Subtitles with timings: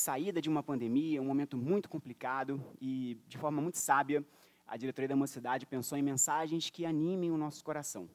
[0.00, 4.24] saída de uma pandemia, um momento muito complicado e, de forma muito sábia,
[4.66, 8.08] a diretoria da Mocidade pensou em mensagens que animem o nosso coração.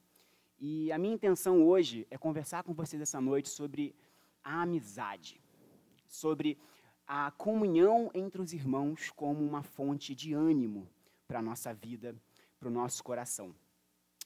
[0.60, 3.94] E a minha intenção hoje é conversar com vocês essa noite sobre
[4.44, 5.40] a amizade,
[6.08, 6.58] sobre
[7.08, 10.90] a comunhão entre os irmãos como uma fonte de ânimo
[11.28, 12.16] para a nossa vida,
[12.60, 13.54] para o nosso coração.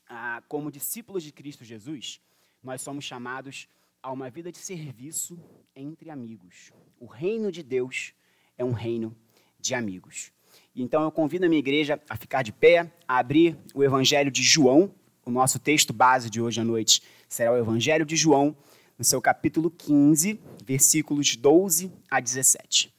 [0.08, 2.22] Ah, como discípulos de Cristo Jesus,
[2.64, 3.68] nós somos chamados
[4.02, 5.38] a uma vida de serviço
[5.76, 6.72] entre amigos.
[7.00, 8.14] O reino de Deus
[8.58, 9.16] é um reino
[9.60, 10.32] de amigos.
[10.76, 14.42] Então eu convido a minha igreja a ficar de pé, a abrir o Evangelho de
[14.42, 14.94] João.
[15.26, 18.56] O nosso texto base de hoje à noite será o Evangelho de João,
[18.98, 22.94] no seu capítulo 15, versículos 12 a 17.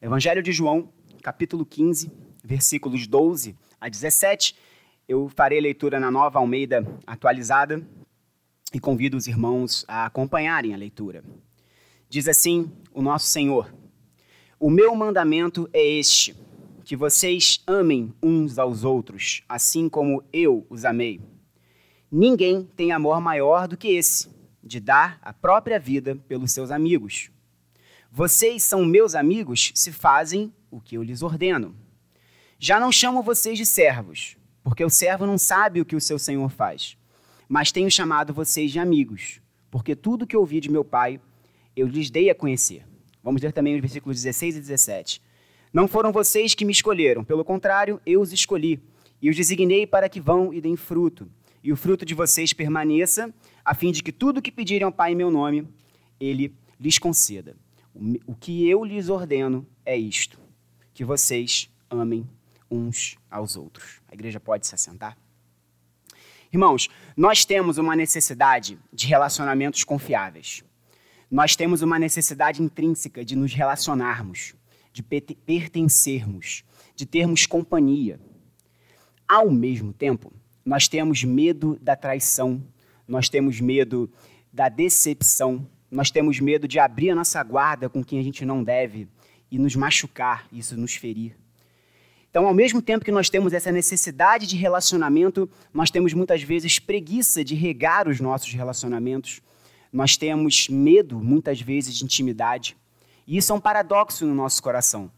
[0.00, 0.92] Evangelho de João,
[1.22, 2.10] capítulo 15,
[2.48, 4.56] versículos 12 a 17.
[5.06, 7.86] Eu farei leitura na nova Almeida atualizada
[8.72, 11.22] e convido os irmãos a acompanharem a leitura.
[12.08, 13.72] Diz assim o nosso Senhor:
[14.58, 16.34] O meu mandamento é este,
[16.84, 21.20] que vocês amem uns aos outros, assim como eu os amei.
[22.10, 24.30] Ninguém tem amor maior do que esse,
[24.64, 27.30] de dar a própria vida pelos seus amigos.
[28.10, 31.76] Vocês são meus amigos se fazem o que eu lhes ordeno.
[32.60, 36.18] Já não chamo vocês de servos, porque o servo não sabe o que o seu
[36.18, 36.96] senhor faz.
[37.48, 41.20] Mas tenho chamado vocês de amigos, porque tudo que ouvi de meu pai
[41.76, 42.84] eu lhes dei a conhecer.
[43.22, 45.22] Vamos ler também os versículos 16 e 17.
[45.72, 48.82] Não foram vocês que me escolheram, pelo contrário, eu os escolhi
[49.22, 51.30] e os designei para que vão e deem fruto,
[51.62, 53.32] e o fruto de vocês permaneça,
[53.64, 55.68] a fim de que tudo que pedirem ao Pai em meu nome,
[56.18, 57.54] ele lhes conceda.
[58.26, 60.40] O que eu lhes ordeno é isto:
[60.92, 62.26] que vocês amem
[62.70, 64.00] uns aos outros.
[64.08, 65.16] A igreja pode se assentar?
[66.52, 70.64] Irmãos, nós temos uma necessidade de relacionamentos confiáveis.
[71.30, 74.54] Nós temos uma necessidade intrínseca de nos relacionarmos,
[74.92, 76.64] de pertencermos,
[76.96, 78.18] de termos companhia.
[79.28, 80.32] Ao mesmo tempo,
[80.64, 82.62] nós temos medo da traição,
[83.06, 84.10] nós temos medo
[84.50, 88.64] da decepção, nós temos medo de abrir a nossa guarda com quem a gente não
[88.64, 89.06] deve
[89.50, 91.36] e nos machucar, isso nos ferir.
[92.30, 96.78] Então, ao mesmo tempo que nós temos essa necessidade de relacionamento, nós temos muitas vezes
[96.78, 99.40] preguiça de regar os nossos relacionamentos.
[99.90, 102.76] Nós temos medo, muitas vezes, de intimidade.
[103.26, 105.10] E isso é um paradoxo no nosso coração.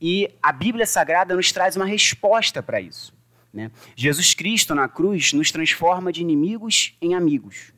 [0.00, 3.14] E a Bíblia Sagrada nos traz uma resposta para isso.
[3.52, 3.70] Né?
[3.94, 7.72] Jesus Cristo, na cruz, nos transforma de inimigos em amigos.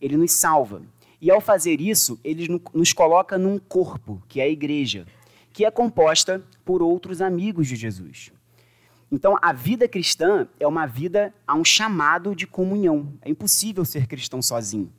[0.00, 0.82] Ele nos salva.
[1.20, 5.06] E ao fazer isso, ele nos coloca num corpo, que é a igreja
[5.52, 8.32] que é composta por outros amigos de Jesus.
[9.10, 13.12] Então, a vida cristã é uma vida a um chamado de comunhão.
[13.20, 14.90] É impossível ser cristão sozinho.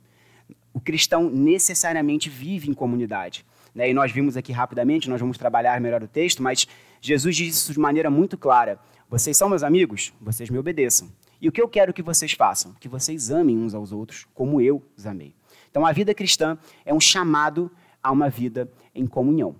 [0.72, 3.44] O cristão necessariamente vive em comunidade.
[3.74, 3.90] Né?
[3.90, 6.66] E nós vimos aqui rapidamente, nós vamos trabalhar melhor o texto, mas
[7.00, 8.78] Jesus diz isso de maneira muito clara:
[9.10, 11.08] Vocês são meus amigos, vocês me obedeçam.
[11.40, 12.72] E o que eu quero que vocês façam?
[12.78, 15.34] Que vocês amem uns aos outros como eu os amei.
[15.70, 17.68] Então, a vida cristã é um chamado
[18.00, 19.56] a uma vida em comunhão.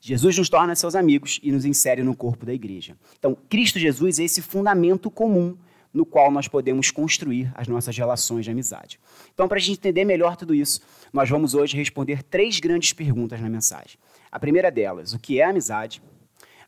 [0.00, 2.96] Jesus nos torna seus amigos e nos insere no corpo da igreja.
[3.18, 5.56] Então, Cristo Jesus é esse fundamento comum
[5.92, 8.98] no qual nós podemos construir as nossas relações de amizade.
[9.34, 10.80] Então, para a gente entender melhor tudo isso,
[11.12, 13.98] nós vamos hoje responder três grandes perguntas na mensagem.
[14.30, 16.00] A primeira delas, o que é amizade?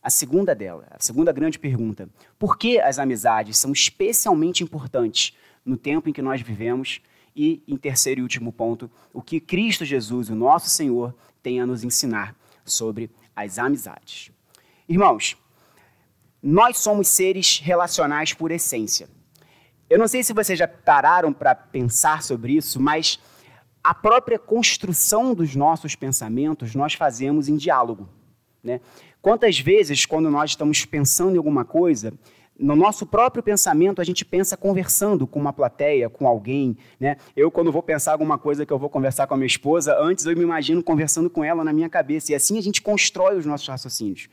[0.02, 5.32] A segunda dela, a segunda grande pergunta, por que as amizades são especialmente importantes
[5.64, 7.00] no tempo em que nós vivemos?
[7.34, 11.66] E, em terceiro e último ponto, o que Cristo Jesus, o nosso Senhor, tem a
[11.66, 14.30] nos ensinar sobre as amizades.
[14.88, 15.36] Irmãos,
[16.42, 19.08] nós somos seres relacionais por essência.
[19.88, 23.20] Eu não sei se vocês já pararam para pensar sobre isso, mas
[23.84, 28.08] a própria construção dos nossos pensamentos nós fazemos em diálogo.
[28.62, 28.80] Né?
[29.20, 32.12] Quantas vezes, quando nós estamos pensando em alguma coisa,
[32.62, 36.76] no nosso próprio pensamento, a gente pensa conversando com uma plateia, com alguém.
[36.98, 37.16] Né?
[37.36, 40.24] Eu, quando vou pensar alguma coisa que eu vou conversar com a minha esposa, antes
[40.24, 42.30] eu me imagino conversando com ela na minha cabeça.
[42.30, 44.28] E assim a gente constrói os nossos raciocínios.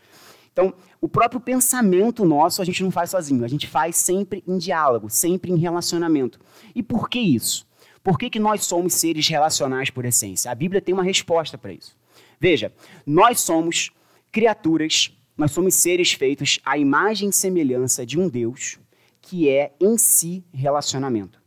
[0.53, 4.57] Então, o próprio pensamento nosso a gente não faz sozinho, a gente faz sempre em
[4.57, 6.39] diálogo, sempre em relacionamento.
[6.75, 7.67] E por que isso?
[8.03, 10.51] Por que, que nós somos seres relacionais por essência?
[10.51, 11.97] A Bíblia tem uma resposta para isso.
[12.39, 12.71] Veja,
[13.05, 13.91] nós somos
[14.31, 18.77] criaturas nós somos seres feitos à imagem e semelhança de um Deus
[19.21, 21.41] que é em si relacionamento.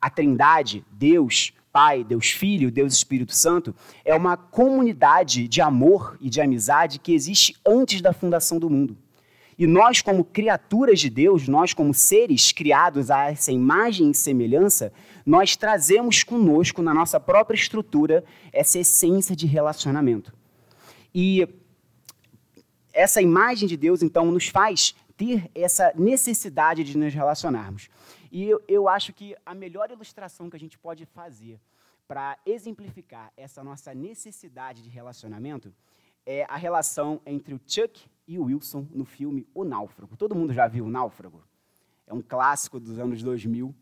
[0.00, 6.30] A Trindade, Deus, Pai, Deus Filho, Deus Espírito Santo, é uma comunidade de amor e
[6.30, 8.96] de amizade que existe antes da fundação do mundo.
[9.58, 14.90] E nós, como criaturas de Deus, nós, como seres criados a essa imagem e semelhança,
[15.26, 20.32] nós trazemos conosco, na nossa própria estrutura, essa essência de relacionamento.
[21.14, 21.46] E
[22.98, 27.88] essa imagem de Deus, então, nos faz ter essa necessidade de nos relacionarmos.
[28.30, 31.60] E eu, eu acho que a melhor ilustração que a gente pode fazer
[32.08, 35.72] para exemplificar essa nossa necessidade de relacionamento
[36.26, 40.16] é a relação entre o Chuck e o Wilson no filme O Náufrago.
[40.16, 41.44] Todo mundo já viu O Náufrago?
[42.04, 43.72] É um clássico dos anos 2000,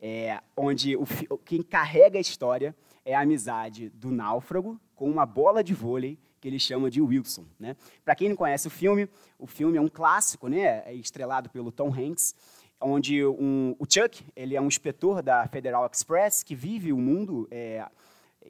[0.00, 1.06] é, onde o,
[1.44, 2.74] quem carrega a história
[3.04, 7.44] é a amizade do náufrago com uma bola de vôlei que ele chama de Wilson.
[7.58, 7.76] Né?
[8.04, 9.08] Para quem não conhece o filme,
[9.38, 10.82] o filme é um clássico, né?
[10.86, 12.34] é estrelado pelo Tom Hanks,
[12.80, 17.46] onde um, o Chuck ele é um inspetor da Federal Express que vive o mundo
[17.50, 17.86] é,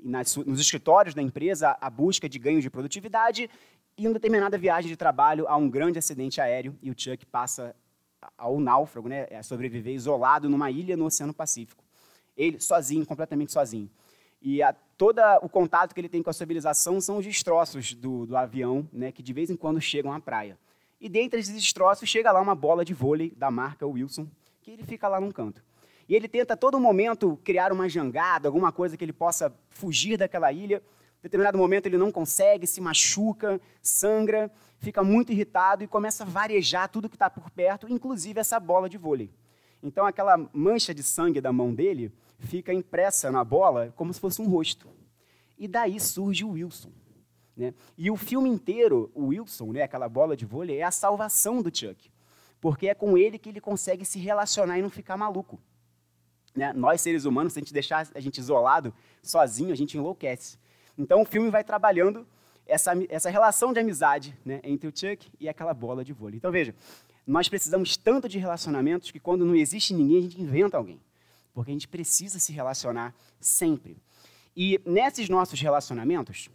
[0.03, 3.51] nas, nos escritórios da empresa a busca de ganho de produtividade
[3.99, 7.75] e em determinada viagem de trabalho há um grande acidente aéreo e o Chuck passa
[8.39, 11.83] ao náufrago, né, a sobreviver isolado numa ilha no Oceano Pacífico.
[12.37, 13.91] Ele sozinho, completamente sozinho.
[14.43, 18.27] E a, todo o contato que ele tem com a civilização são os destroços do,
[18.27, 20.59] do avião, né, que de vez em quando chegam à praia.
[21.01, 24.27] E dentre esses destroços chega lá uma bola de vôlei da marca Wilson,
[24.61, 25.63] que ele fica lá num canto.
[26.09, 30.17] E ele tenta a todo momento criar uma jangada, alguma coisa que ele possa fugir
[30.17, 30.83] daquela ilha.
[31.21, 36.27] Em determinado momento ele não consegue, se machuca, sangra, fica muito irritado e começa a
[36.27, 39.31] varejar tudo que está por perto, inclusive essa bola de vôlei.
[39.83, 44.41] Então aquela mancha de sangue da mão dele fica impressa na bola como se fosse
[44.43, 44.89] um rosto.
[45.59, 46.91] E daí surge o Wilson.
[47.57, 47.75] Né?
[47.97, 51.75] E o filme inteiro, o Wilson, né, aquela bola de vôlei, é a salvação do
[51.75, 52.11] Chuck.
[52.61, 55.61] Porque é com ele que ele consegue se relacionar e não ficar maluco.
[56.55, 56.73] Né?
[56.73, 58.93] Nós, seres humanos, se a gente deixar a gente isolado,
[59.23, 60.59] sozinho, a gente enlouquece.
[60.97, 62.27] Então o filme vai trabalhando
[62.67, 66.37] essa, essa relação de amizade né, entre o Chuck e aquela bola de vôlei.
[66.37, 66.75] Então veja,
[67.27, 71.01] nós precisamos tanto de relacionamentos que quando não existe ninguém, a gente inventa alguém.
[71.53, 73.97] Porque a gente precisa se relacionar sempre.
[74.57, 76.51] E nesses nossos relacionamentos,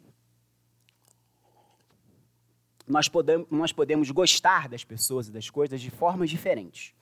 [2.87, 6.93] nós podemos, nós podemos gostar das pessoas e das coisas de formas diferentes.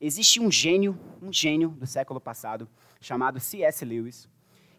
[0.00, 2.66] Existe um gênio, um gênio do século passado,
[3.00, 3.84] chamado C.S.
[3.84, 4.28] Lewis.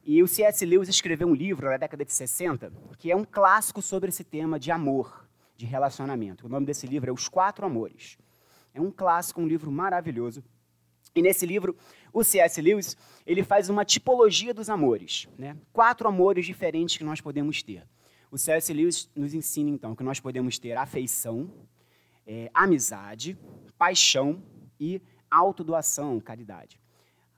[0.03, 0.65] E o C.S.
[0.65, 4.59] Lewis escreveu um livro na década de 60, que é um clássico sobre esse tema
[4.59, 6.47] de amor, de relacionamento.
[6.47, 8.17] O nome desse livro é Os Quatro Amores.
[8.73, 10.43] É um clássico, um livro maravilhoso.
[11.15, 11.75] E nesse livro,
[12.13, 12.61] o C.S.
[12.61, 15.57] Lewis ele faz uma tipologia dos amores, né?
[15.73, 17.85] quatro amores diferentes que nós podemos ter.
[18.31, 18.71] O C.S.
[18.71, 21.51] Lewis nos ensina, então, que nós podemos ter afeição,
[22.25, 23.37] é, amizade,
[23.77, 24.41] paixão
[24.79, 26.79] e autodoação, caridade.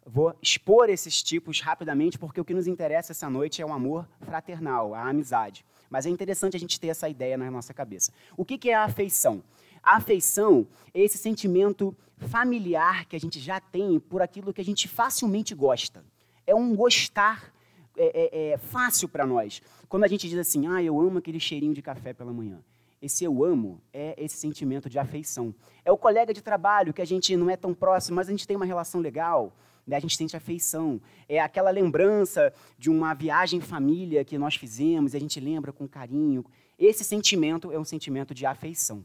[0.05, 4.07] Vou expor esses tipos rapidamente, porque o que nos interessa essa noite é o amor
[4.21, 5.65] fraternal, a amizade.
[5.89, 8.11] Mas é interessante a gente ter essa ideia na nossa cabeça.
[8.35, 9.43] O que é a afeição?
[9.83, 14.65] A afeição é esse sentimento familiar que a gente já tem por aquilo que a
[14.65, 16.03] gente facilmente gosta.
[16.47, 17.53] É um gostar
[17.97, 19.61] é, é, é fácil para nós.
[19.89, 22.59] Quando a gente diz assim, ah, eu amo aquele cheirinho de café pela manhã.
[23.01, 25.53] Esse eu amo é esse sentimento de afeição.
[25.83, 28.47] É o colega de trabalho que a gente não é tão próximo, mas a gente
[28.47, 29.53] tem uma relação legal,
[29.85, 29.97] né?
[29.97, 31.01] a gente sente afeição.
[31.27, 35.73] É aquela lembrança de uma viagem em família que nós fizemos e a gente lembra
[35.73, 36.45] com carinho.
[36.79, 39.03] Esse sentimento é um sentimento de afeição.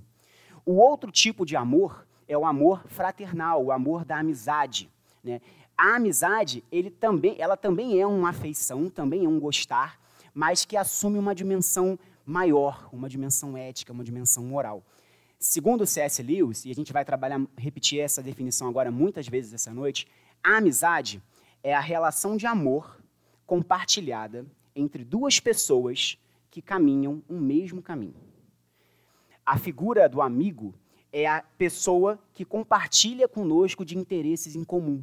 [0.69, 4.91] O outro tipo de amor é o amor fraternal, o amor da amizade.
[5.25, 5.41] Né?
[5.75, 9.99] A amizade, ele também, ela também é uma afeição, também é um gostar,
[10.35, 14.85] mas que assume uma dimensão maior, uma dimensão ética, uma dimensão moral.
[15.39, 16.23] Segundo C.S.
[16.23, 20.07] Lewis, e a gente vai trabalhar, repetir essa definição agora muitas vezes essa noite,
[20.45, 21.23] a amizade
[21.63, 23.03] é a relação de amor
[23.47, 24.45] compartilhada
[24.77, 26.19] entre duas pessoas
[26.51, 28.28] que caminham um mesmo caminho.
[29.49, 30.75] A figura do amigo
[31.11, 35.03] é a pessoa que compartilha conosco de interesses em comum.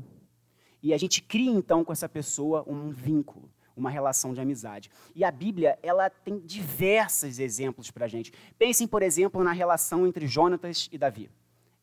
[0.83, 4.91] E a gente cria então com essa pessoa um vínculo, uma relação de amizade.
[5.15, 8.31] E a Bíblia, ela tem diversos exemplos para a gente.
[8.55, 11.27] Pensem, por exemplo, na relação entre Jonatas e Davi.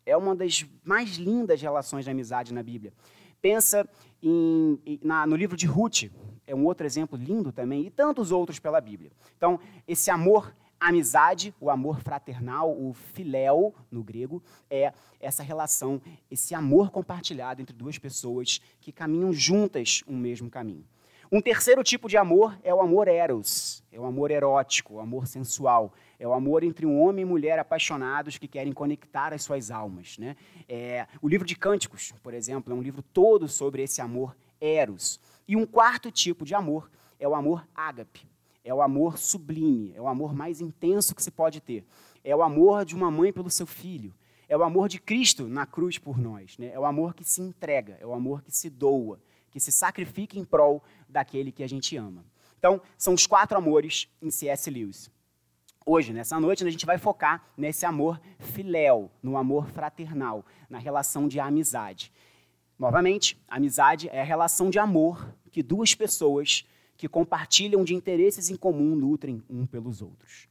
[0.06, 2.92] É uma das mais lindas relações de amizade na Bíblia.
[3.40, 3.88] Pensa
[4.22, 6.04] em, na, no livro de Ruth,
[6.46, 9.10] é um outro exemplo lindo também, e tantos outros pela Bíblia.
[9.36, 10.54] Então, esse amor
[10.88, 17.74] amizade, o amor fraternal, o filéu no grego, é essa relação, esse amor compartilhado entre
[17.74, 20.84] duas pessoas que caminham juntas um mesmo caminho.
[21.34, 25.26] Um terceiro tipo de amor é o amor eros, é o amor erótico, o amor
[25.26, 29.70] sensual, é o amor entre um homem e mulher apaixonados que querem conectar as suas
[29.70, 30.18] almas.
[30.18, 30.36] Né?
[30.68, 35.18] É, o livro de Cânticos, por exemplo, é um livro todo sobre esse amor eros.
[35.48, 38.26] E um quarto tipo de amor é o amor ágape,
[38.64, 41.84] é o amor sublime, é o amor mais intenso que se pode ter.
[42.22, 44.14] É o amor de uma mãe pelo seu filho.
[44.48, 46.58] é o amor de Cristo na cruz por nós.
[46.58, 46.70] Né?
[46.74, 49.18] É o amor que se entrega, é o amor que se doa,
[49.50, 52.22] que se sacrifica em prol daquele que a gente ama.
[52.58, 54.70] Então, são os quatro amores em C.S.
[54.70, 55.10] Lewis.
[55.84, 61.26] Hoje, nessa noite, a gente vai focar nesse amor filéu, no amor fraternal, na relação
[61.26, 62.12] de amizade.
[62.78, 66.64] Novamente, amizade é a relação de amor que duas pessoas
[67.02, 70.46] que compartilham de interesses em comum nutrem um pelos outros.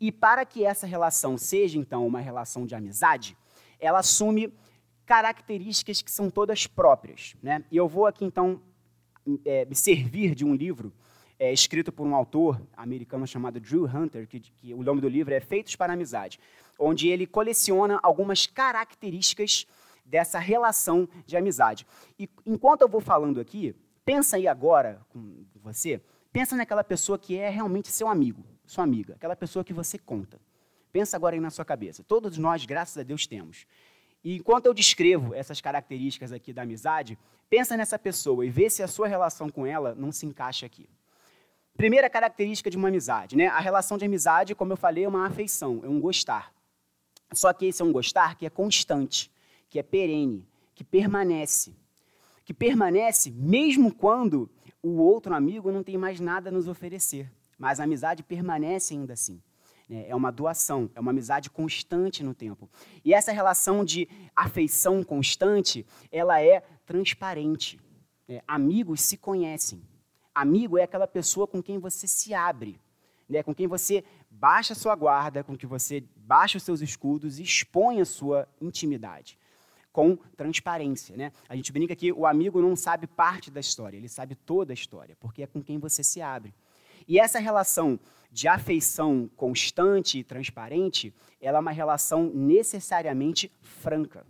[0.00, 3.36] E para que essa relação seja, então, uma relação de amizade,
[3.78, 4.50] ela assume
[5.04, 7.36] características que são todas próprias.
[7.42, 7.62] Né?
[7.70, 8.62] E eu vou aqui, então,
[9.44, 10.90] é, me servir de um livro
[11.38, 15.34] é, escrito por um autor americano chamado Drew Hunter, que, que o nome do livro
[15.34, 16.40] é Feitos para Amizade,
[16.78, 19.66] onde ele coleciona algumas características
[20.02, 21.86] dessa relação de amizade.
[22.18, 23.76] E enquanto eu vou falando aqui,
[24.10, 26.00] pensa aí agora com você,
[26.32, 30.40] pensa naquela pessoa que é realmente seu amigo, sua amiga, aquela pessoa que você conta.
[30.90, 32.02] Pensa agora aí na sua cabeça.
[32.02, 33.66] Todos nós, graças a Deus, temos.
[34.24, 37.16] E enquanto eu descrevo essas características aqui da amizade,
[37.48, 40.88] pensa nessa pessoa e vê se a sua relação com ela não se encaixa aqui.
[41.76, 43.46] Primeira característica de uma amizade, né?
[43.46, 46.52] A relação de amizade, como eu falei, é uma afeição, é um gostar.
[47.32, 49.30] Só que esse é um gostar que é constante,
[49.68, 51.78] que é perene, que permanece.
[52.50, 54.50] Que permanece mesmo quando
[54.82, 57.30] o outro amigo não tem mais nada a nos oferecer.
[57.56, 59.40] Mas a amizade permanece ainda assim.
[59.88, 60.08] Né?
[60.08, 62.68] É uma doação, é uma amizade constante no tempo.
[63.04, 67.78] E essa relação de afeição constante, ela é transparente.
[68.28, 69.80] É, amigos se conhecem.
[70.34, 72.80] Amigo é aquela pessoa com quem você se abre,
[73.28, 73.44] né?
[73.44, 78.00] com quem você baixa sua guarda, com quem você baixa os seus escudos e expõe
[78.00, 79.38] a sua intimidade
[79.92, 81.16] com transparência.
[81.16, 81.32] Né?
[81.48, 84.74] A gente brinca que o amigo não sabe parte da história, ele sabe toda a
[84.74, 86.54] história, porque é com quem você se abre.
[87.08, 87.98] E essa relação
[88.30, 94.24] de afeição constante e transparente, ela é uma relação necessariamente franca.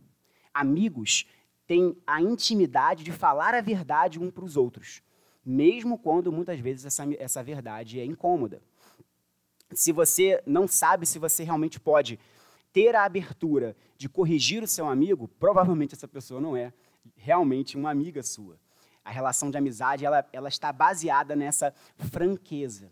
[0.55, 1.27] Amigos
[1.67, 5.03] têm a intimidade de falar a verdade um para os outros
[5.45, 8.63] mesmo quando muitas vezes essa, essa verdade é incômoda.
[9.73, 12.19] Se você não sabe se você realmente pode
[12.73, 16.73] ter a abertura de corrigir o seu amigo, provavelmente essa pessoa não é
[17.17, 18.59] realmente uma amiga sua.
[19.05, 22.91] A relação de amizade ela, ela está baseada nessa franqueza.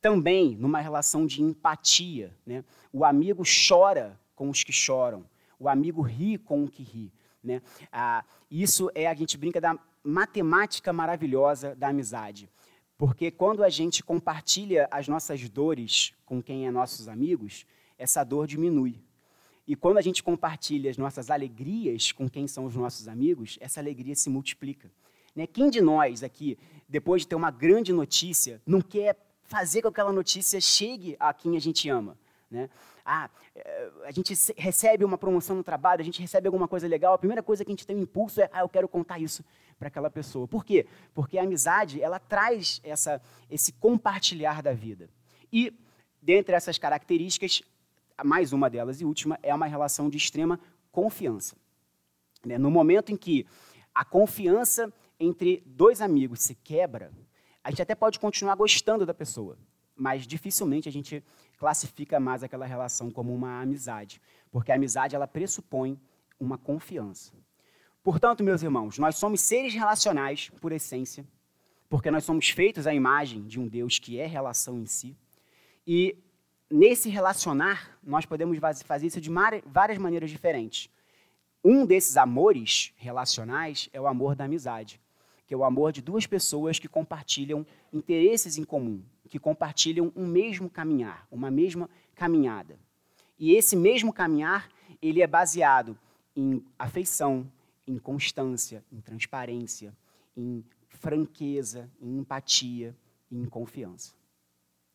[0.00, 2.36] Também numa relação de empatia.
[2.44, 2.64] Né?
[2.92, 5.24] O amigo chora com os que choram.
[5.58, 7.12] O amigo ri com o que ri.
[7.42, 7.62] Né?
[7.90, 12.50] Ah, isso é, a gente brinca da matemática maravilhosa da amizade.
[12.96, 17.66] Porque quando a gente compartilha as nossas dores com quem é nossos amigos,
[17.98, 19.00] essa dor diminui.
[19.66, 23.80] E quando a gente compartilha as nossas alegrias com quem são os nossos amigos, essa
[23.80, 24.90] alegria se multiplica.
[25.34, 25.46] Né?
[25.46, 26.58] Quem de nós aqui,
[26.88, 31.32] depois de ter uma grande notícia, não quer fazer com que aquela notícia chegue a
[31.32, 32.16] quem a gente ama?
[32.50, 32.68] Né?
[33.04, 37.14] Ah, eh, a gente recebe uma promoção no trabalho, a gente recebe alguma coisa legal,
[37.14, 39.44] a primeira coisa que a gente tem um impulso é, ah, eu quero contar isso
[39.78, 40.46] para aquela pessoa.
[40.46, 40.86] Por quê?
[41.14, 43.20] Porque a amizade, ela traz essa,
[43.50, 45.08] esse compartilhar da vida.
[45.52, 45.72] E,
[46.22, 47.62] dentre essas características,
[48.22, 50.60] mais uma delas e última, é uma relação de extrema
[50.92, 51.56] confiança.
[52.44, 52.58] Né?
[52.58, 53.46] No momento em que
[53.94, 57.12] a confiança entre dois amigos se quebra,
[57.62, 59.58] a gente até pode continuar gostando da pessoa,
[59.96, 61.24] mas dificilmente a gente
[61.56, 65.98] classifica mais aquela relação como uma amizade, porque a amizade ela pressupõe
[66.38, 67.32] uma confiança.
[68.02, 71.26] Portanto, meus irmãos, nós somos seres relacionais por essência,
[71.88, 75.16] porque nós somos feitos à imagem de um Deus que é relação em si.
[75.86, 76.18] E
[76.74, 79.30] nesse relacionar, nós podemos fazer isso de
[79.64, 80.90] várias maneiras diferentes.
[81.64, 85.00] Um desses amores relacionais é o amor da amizade,
[85.46, 90.26] que é o amor de duas pessoas que compartilham interesses em comum, que compartilham um
[90.26, 92.76] mesmo caminhar, uma mesma caminhada.
[93.38, 94.68] E esse mesmo caminhar,
[95.00, 95.96] ele é baseado
[96.34, 97.48] em afeição,
[97.86, 99.96] em constância, em transparência,
[100.36, 102.96] em franqueza, em empatia
[103.30, 104.23] em confiança.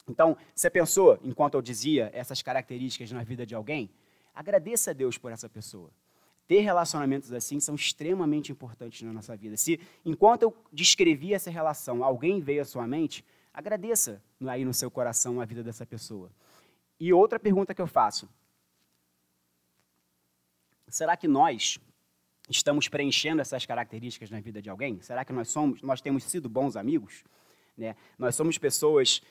[0.09, 3.89] Então, você pensou, enquanto eu dizia essas características na vida de alguém?
[4.33, 5.91] Agradeça a Deus por essa pessoa.
[6.47, 9.55] Ter relacionamentos assim são extremamente importantes na nossa vida.
[9.55, 13.23] Se, enquanto eu descrevia essa relação, alguém veio à sua mente,
[13.53, 16.31] agradeça aí no seu coração a vida dessa pessoa.
[16.99, 18.27] E outra pergunta que eu faço:
[20.87, 21.79] será que nós
[22.49, 24.99] estamos preenchendo essas características na vida de alguém?
[25.01, 27.23] Será que nós somos, nós temos sido bons amigos?
[27.77, 27.95] Né?
[28.17, 29.21] Nós somos pessoas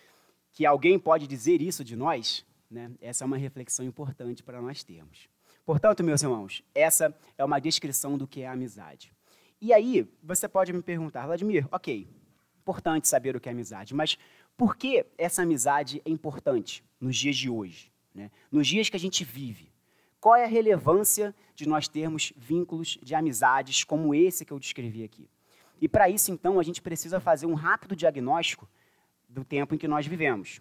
[0.52, 2.44] que alguém pode dizer isso de nós?
[2.70, 2.90] Né?
[3.00, 5.28] Essa é uma reflexão importante para nós termos.
[5.64, 9.12] Portanto, meus irmãos, essa é uma descrição do que é amizade.
[9.60, 12.08] E aí, você pode me perguntar, Vladimir, ok,
[12.60, 14.18] importante saber o que é amizade, mas
[14.56, 17.92] por que essa amizade é importante nos dias de hoje?
[18.14, 18.30] Né?
[18.50, 19.72] Nos dias que a gente vive?
[20.20, 25.04] Qual é a relevância de nós termos vínculos de amizades como esse que eu descrevi
[25.04, 25.28] aqui?
[25.80, 28.68] E para isso, então, a gente precisa fazer um rápido diagnóstico
[29.28, 30.60] do tempo em que nós vivemos.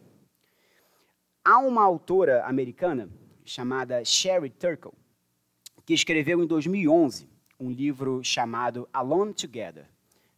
[1.43, 3.09] Há uma autora americana
[3.45, 4.91] chamada Sherry Turkle,
[5.85, 9.87] que escreveu em 2011 um livro chamado Alone Together,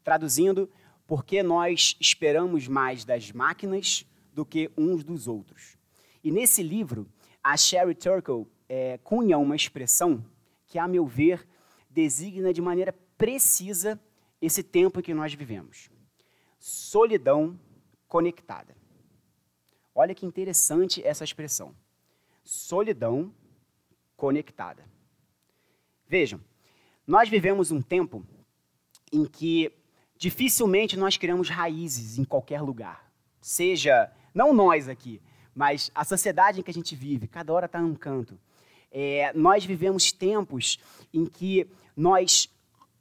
[0.03, 0.69] traduzindo
[1.07, 5.75] Por que nós esperamos mais das máquinas do que uns dos outros.
[6.23, 7.07] E nesse livro,
[7.43, 10.23] a Sherry Turkle é, cunha uma expressão
[10.67, 11.47] que, a meu ver,
[11.89, 13.99] designa de maneira precisa
[14.39, 15.89] esse tempo em que nós vivemos.
[16.59, 17.59] Solidão
[18.09, 18.75] conectada.
[19.95, 21.73] Olha que interessante essa expressão.
[22.43, 23.31] Solidão
[24.17, 24.83] conectada.
[26.07, 26.41] Vejam,
[27.05, 28.25] nós vivemos um tempo
[29.13, 29.71] em que
[30.17, 33.09] dificilmente nós criamos raízes em qualquer lugar.
[33.39, 35.21] Seja, não nós aqui,
[35.53, 38.39] mas a sociedade em que a gente vive, cada hora está num canto.
[38.91, 40.79] É, nós vivemos tempos
[41.13, 42.49] em que nós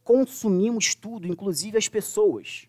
[0.04, 2.67] consumimos tudo, inclusive as pessoas.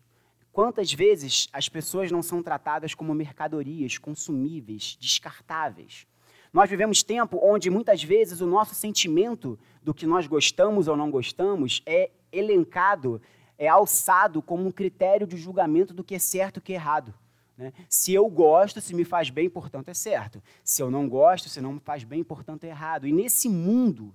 [0.60, 6.06] Quantas vezes as pessoas não são tratadas como mercadorias consumíveis, descartáveis?
[6.51, 11.10] Nós vivemos tempo onde muitas vezes o nosso sentimento do que nós gostamos ou não
[11.10, 13.22] gostamos é elencado,
[13.58, 16.75] é alçado como um critério de julgamento do que é certo e o que é
[16.75, 17.13] errado.
[17.58, 17.72] Né?
[17.88, 20.44] Se eu gosto, se me faz bem, portanto é certo.
[20.62, 23.08] Se eu não gosto, se não me faz bem, portanto é errado.
[23.08, 24.13] E nesse mundo,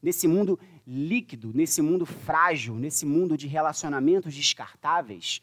[0.00, 0.56] nesse mundo
[0.86, 5.42] líquido, nesse mundo frágil, nesse mundo de relacionamentos descartáveis,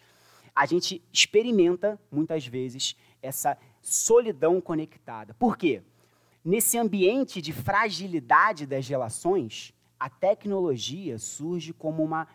[0.58, 5.36] a gente experimenta, muitas vezes, essa solidão conectada.
[5.36, 5.84] Por quê?
[6.44, 12.28] Nesse ambiente de fragilidade das relações, a tecnologia surge como uma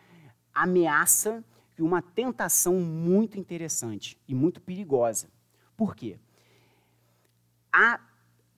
[0.53, 1.43] ameaça
[1.77, 5.27] e uma tentação muito interessante e muito perigosa.
[5.75, 6.17] Por quê?
[7.73, 7.99] A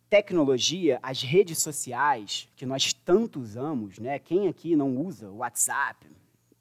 [0.08, 4.20] tecnologia, as redes sociais que nós tanto usamos, né?
[4.20, 6.06] Quem aqui não usa WhatsApp,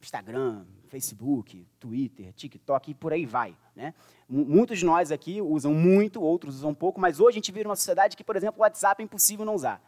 [0.00, 3.92] Instagram, Facebook, Twitter, TikTok e por aí vai, né?
[4.28, 7.74] Muitos de nós aqui usam muito, outros usam pouco, mas hoje a gente vive uma
[7.74, 9.83] sociedade que, por exemplo, o WhatsApp é impossível não usar.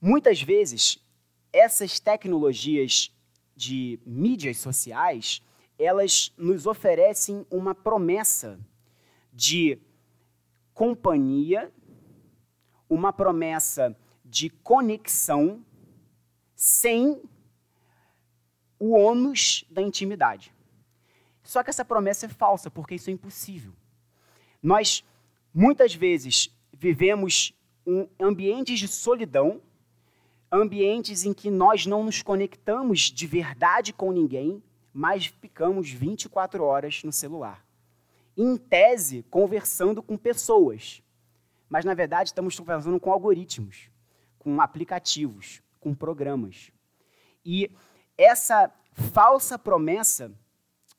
[0.00, 1.04] Muitas vezes,
[1.52, 3.10] essas tecnologias
[3.56, 5.42] de mídias sociais,
[5.76, 8.60] elas nos oferecem uma promessa
[9.32, 9.76] de
[10.72, 11.72] companhia,
[12.88, 15.64] uma promessa de conexão
[16.54, 17.20] sem
[18.84, 20.52] o ônus da intimidade.
[21.42, 23.72] Só que essa promessa é falsa, porque isso é impossível.
[24.62, 25.02] Nós,
[25.54, 27.54] muitas vezes, vivemos
[27.86, 29.62] um ambientes de solidão
[30.52, 37.02] ambientes em que nós não nos conectamos de verdade com ninguém, mas ficamos 24 horas
[37.02, 37.64] no celular.
[38.36, 41.02] Em tese, conversando com pessoas,
[41.70, 43.88] mas na verdade estamos conversando com algoritmos,
[44.38, 46.70] com aplicativos, com programas.
[47.44, 47.70] E
[48.16, 48.72] essa
[49.12, 50.32] falsa promessa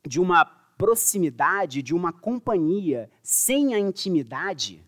[0.06, 0.46] de uma
[0.78, 4.84] proximidade, de uma companhia sem a intimidade,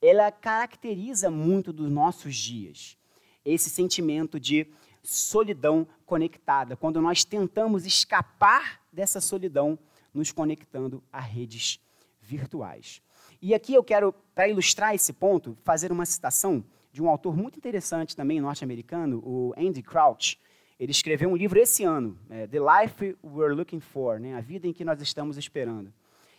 [0.00, 2.96] ela caracteriza muito dos nossos dias
[3.44, 4.66] esse sentimento de
[5.02, 9.78] solidão conectada, quando nós tentamos escapar dessa solidão
[10.12, 11.80] nos conectando a redes
[12.20, 13.00] virtuais.
[13.40, 17.56] E aqui eu quero, para ilustrar esse ponto, fazer uma citação de um autor muito
[17.56, 20.38] interessante também norte-americano, o Andy Crouch.
[20.78, 24.66] Ele escreveu um livro esse ano, é, The Life We're Looking For, né, a vida
[24.66, 25.92] em que nós estamos esperando.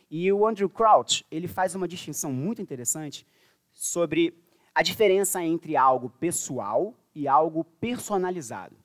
[0.10, 3.26] E o Andrew Crouch, ele faz uma distinção muito interessante
[3.72, 4.34] sobre
[4.74, 8.76] a diferença entre algo pessoal e algo personalizado.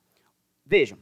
[0.66, 0.98] Vejam,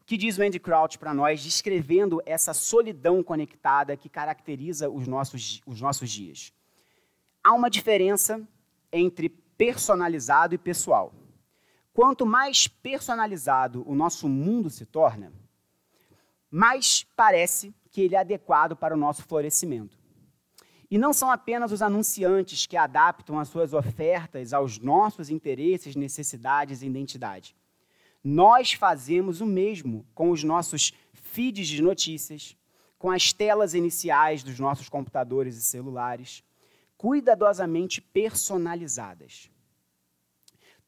[0.00, 5.06] o que diz o Andy Crouch para nós, descrevendo essa solidão conectada que caracteriza os
[5.06, 6.52] nossos, os nossos dias.
[7.42, 8.40] Há uma diferença
[8.92, 11.12] entre personalizado e pessoal.
[11.96, 15.32] Quanto mais personalizado o nosso mundo se torna,
[16.50, 19.98] mais parece que ele é adequado para o nosso florescimento.
[20.90, 26.82] E não são apenas os anunciantes que adaptam as suas ofertas aos nossos interesses, necessidades
[26.82, 27.56] e identidade.
[28.22, 32.58] Nós fazemos o mesmo com os nossos feeds de notícias,
[32.98, 36.44] com as telas iniciais dos nossos computadores e celulares,
[36.98, 39.50] cuidadosamente personalizadas.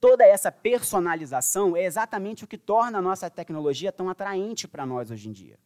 [0.01, 5.11] Toda essa personalização é exatamente o que torna a nossa tecnologia tão atraente para nós
[5.11, 5.59] hoje em dia.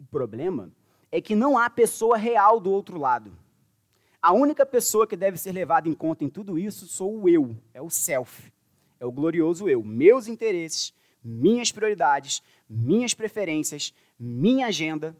[0.00, 0.72] O problema
[1.12, 3.32] é que não há pessoa real do outro lado.
[4.20, 7.56] A única pessoa que deve ser levada em conta em tudo isso sou o eu,
[7.72, 8.52] é o self,
[8.98, 9.82] é o glorioso eu.
[9.82, 15.16] Meus interesses, minhas prioridades, minhas preferências, minha agenda,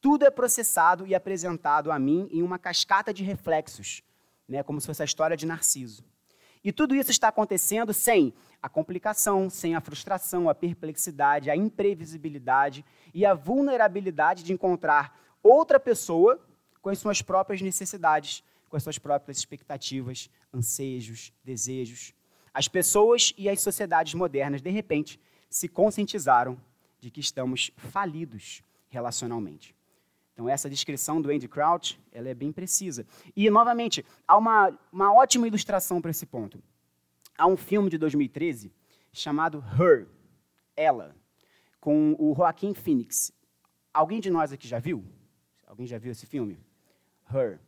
[0.00, 4.02] tudo é processado e apresentado a mim em uma cascata de reflexos,
[4.48, 6.02] né, como se fosse a história de Narciso.
[6.64, 12.84] E tudo isso está acontecendo sem a complicação, sem a frustração, a perplexidade, a imprevisibilidade
[13.12, 16.40] e a vulnerabilidade de encontrar outra pessoa
[16.80, 22.14] com as suas próprias necessidades, com as suas próprias expectativas, anseios, desejos.
[22.54, 25.18] As pessoas e as sociedades modernas, de repente,
[25.50, 26.60] se conscientizaram
[27.00, 29.74] de que estamos falidos relacionalmente.
[30.42, 33.06] Então, essa descrição do Andy Crouch ela é bem precisa.
[33.36, 36.60] E, novamente, há uma, uma ótima ilustração para esse ponto.
[37.38, 38.72] Há um filme de 2013
[39.12, 40.08] chamado Her,
[40.76, 41.14] Ela,
[41.80, 43.32] com o Joaquim Phoenix.
[43.94, 45.04] Alguém de nós aqui já viu?
[45.64, 46.58] Alguém já viu esse filme?
[47.32, 47.60] Her.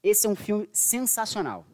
[0.00, 1.66] Esse é um filme sensacional.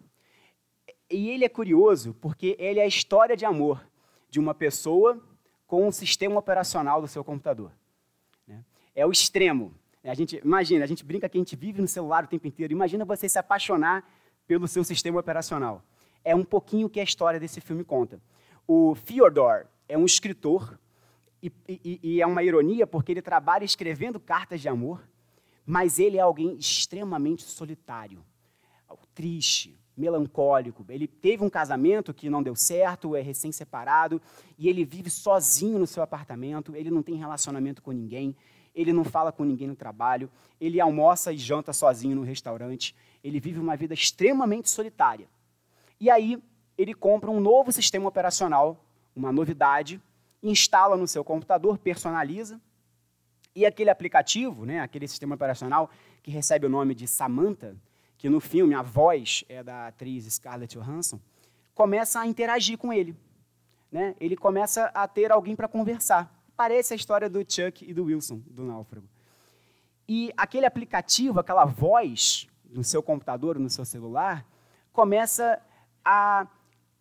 [1.10, 3.86] E ele é curioso porque ele é a história de amor
[4.30, 5.22] de uma pessoa
[5.66, 7.70] com o sistema operacional do seu computador.
[8.46, 8.64] Né?
[8.94, 9.74] É o extremo.
[10.08, 12.72] A gente imagina, a gente brinca que a gente vive no celular o tempo inteiro.
[12.72, 14.08] Imagina você se apaixonar
[14.46, 15.82] pelo seu sistema operacional.
[16.24, 18.20] É um pouquinho que a história desse filme conta.
[18.66, 20.78] O Fyodor é um escritor
[21.42, 25.06] e, e, e é uma ironia porque ele trabalha escrevendo cartas de amor,
[25.64, 28.24] mas ele é alguém extremamente solitário,
[29.14, 30.84] triste, melancólico.
[30.88, 34.22] Ele teve um casamento que não deu certo, é recém-separado,
[34.56, 38.34] e ele vive sozinho no seu apartamento, ele não tem relacionamento com ninguém,
[38.74, 40.30] ele não fala com ninguém no trabalho,
[40.60, 45.28] ele almoça e janta sozinho no restaurante, ele vive uma vida extremamente solitária.
[46.00, 46.40] E aí
[46.76, 48.84] ele compra um novo sistema operacional,
[49.16, 50.00] uma novidade,
[50.40, 52.60] instala no seu computador, personaliza,
[53.54, 55.90] e aquele aplicativo, né, aquele sistema operacional
[56.22, 57.76] que recebe o nome de Samantha,
[58.18, 61.20] que no filme a voz é da atriz Scarlett Johansson,
[61.72, 63.16] começa a interagir com ele.
[63.90, 64.16] Né?
[64.20, 66.34] Ele começa a ter alguém para conversar.
[66.56, 69.08] Parece a história do Chuck e do Wilson, do Náufrago.
[70.08, 74.44] E aquele aplicativo, aquela voz no seu computador, no seu celular,
[74.92, 75.62] começa
[76.04, 76.46] a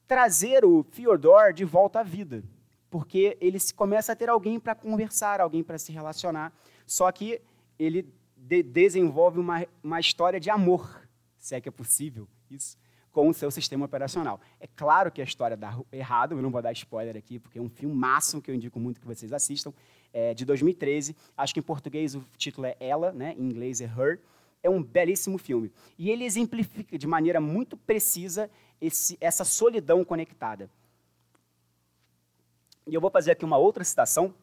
[0.08, 2.44] trazer o Fyodor de volta à vida.
[2.92, 6.54] Porque ele começa a ter alguém para conversar, alguém para se relacionar.
[6.86, 7.42] Só que
[7.80, 11.07] ele de desenvolve uma, uma história de amor
[11.48, 12.78] se é que é possível isso,
[13.10, 14.42] com o seu sistema operacional.
[14.60, 17.62] É claro que a história dá errado, eu não vou dar spoiler aqui, porque é
[17.62, 19.74] um filme máximo que eu indico muito que vocês assistam,
[20.12, 21.16] é de 2013.
[21.38, 23.34] Acho que em português o título é Ela, né?
[23.38, 24.20] em inglês é Her.
[24.62, 25.72] É um belíssimo filme.
[25.98, 28.50] E ele exemplifica de maneira muito precisa
[28.82, 30.70] esse, essa solidão conectada.
[32.86, 34.34] E eu vou fazer aqui uma outra citação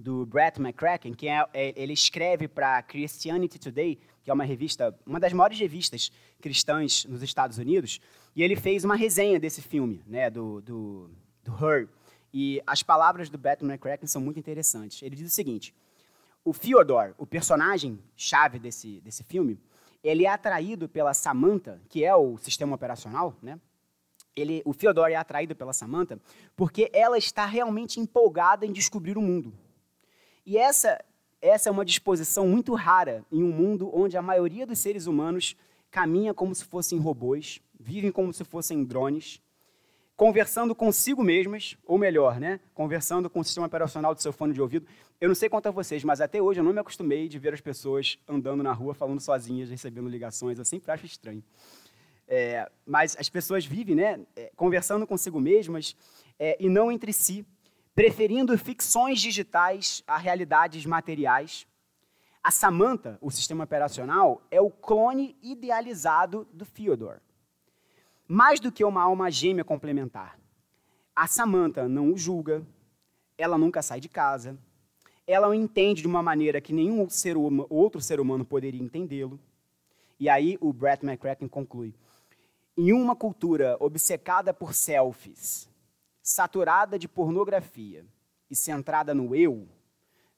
[0.00, 4.98] do Brett McCracken, que é, é ele escreve para Christianity Today, que é uma revista,
[5.06, 8.00] uma das maiores revistas cristãs nos Estados Unidos,
[8.34, 11.10] e ele fez uma resenha desse filme, né, do, do,
[11.42, 11.88] do Her.
[12.32, 15.02] E as palavras do Brett McCracken são muito interessantes.
[15.02, 15.74] Ele diz o seguinte:
[16.44, 19.58] o Fyodor, o personagem chave desse, desse filme,
[20.04, 23.58] ele é atraído pela Samantha, que é o sistema operacional, né?
[24.34, 26.20] Ele, o Fyodor é atraído pela Samantha
[26.54, 29.54] porque ela está realmente empolgada em descobrir o mundo.
[30.44, 31.02] E essa
[31.40, 35.56] essa é uma disposição muito rara em um mundo onde a maioria dos seres humanos
[35.90, 39.40] caminha como se fossem robôs, vivem como se fossem drones,
[40.16, 44.60] conversando consigo mesmas, ou melhor, né, conversando com o sistema operacional do seu fone de
[44.60, 44.86] ouvido.
[45.20, 47.52] Eu não sei quanto a vocês, mas até hoje eu não me acostumei de ver
[47.52, 50.58] as pessoas andando na rua, falando sozinhas, recebendo ligações.
[50.58, 51.44] Eu sempre acho estranho.
[52.26, 55.94] É, mas as pessoas vivem, né, é, conversando consigo mesmas
[56.38, 57.46] é, e não entre si
[57.94, 61.66] preferindo ficções digitais a realidades materiais.
[62.46, 67.18] A Samantha, o sistema operacional, é o clone idealizado do Fyodor.
[68.28, 70.38] Mais do que uma alma gêmea complementar.
[71.12, 72.64] A Samantha não o julga,
[73.36, 74.56] ela nunca sai de casa,
[75.26, 79.40] ela o entende de uma maneira que nenhum ser outro ser humano poderia entendê-lo.
[80.16, 81.96] E aí o Brett McCracken conclui:
[82.78, 85.68] em uma cultura obcecada por selfies,
[86.22, 88.06] saturada de pornografia
[88.48, 89.66] e centrada no eu,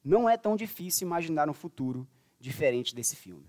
[0.04, 2.06] não é tão difícil imaginar um futuro
[2.40, 3.46] diferente desse filme.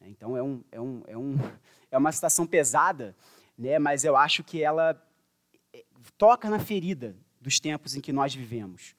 [0.00, 1.36] Então é, um, é, um, é, um,
[1.90, 3.16] é uma situação pesada,
[3.56, 5.00] né, mas eu acho que ela
[5.72, 5.84] é,
[6.16, 8.94] toca na ferida dos tempos em que nós vivemos.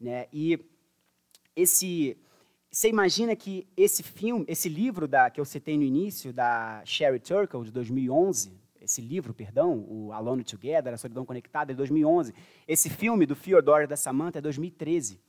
[0.00, 0.26] Né?
[0.32, 0.58] E
[1.54, 2.16] esse,
[2.70, 7.18] você imagina que esse filme, esse livro da, que eu citei no início, da Sherry
[7.18, 12.32] Turkle, de 2011, esse livro, perdão, o Alone Together, A Solidão Conectada, é de 2011.
[12.66, 15.20] Esse filme do Fyodor e da Samantha é 2013.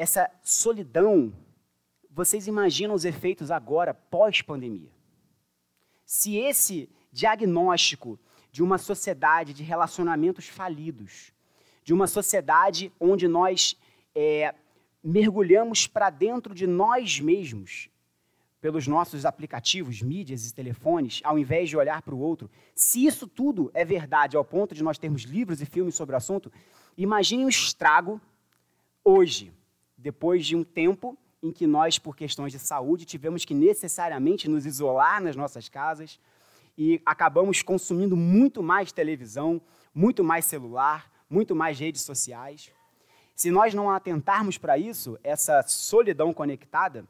[0.00, 1.30] Essa solidão,
[2.10, 4.88] vocês imaginam os efeitos agora, pós-pandemia?
[6.06, 8.18] Se esse diagnóstico
[8.50, 11.34] de uma sociedade de relacionamentos falidos,
[11.84, 13.76] de uma sociedade onde nós
[14.14, 14.54] é,
[15.04, 17.90] mergulhamos para dentro de nós mesmos,
[18.58, 23.28] pelos nossos aplicativos, mídias e telefones, ao invés de olhar para o outro, se isso
[23.28, 26.50] tudo é verdade ao ponto de nós termos livros e filmes sobre o assunto,
[26.96, 28.18] imagine o estrago
[29.04, 29.52] hoje,
[30.00, 34.66] depois de um tempo em que nós, por questões de saúde, tivemos que necessariamente nos
[34.66, 36.18] isolar nas nossas casas
[36.76, 39.60] e acabamos consumindo muito mais televisão,
[39.94, 42.72] muito mais celular, muito mais redes sociais.
[43.36, 47.06] Se nós não atentarmos para isso, essa solidão conectada,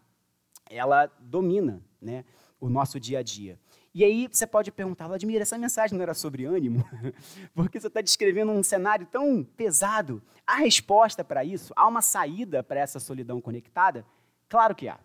[0.68, 2.24] ela domina né,
[2.61, 3.59] o nosso dia a dia.
[3.92, 6.85] E aí você pode perguntar, Vladimir, essa mensagem não era sobre ânimo?
[7.55, 10.22] Porque você está descrevendo um cenário tão pesado.
[10.46, 11.72] Há resposta para isso?
[11.74, 14.07] Há uma saída para essa solidão conectada?
[14.48, 14.98] Claro que há.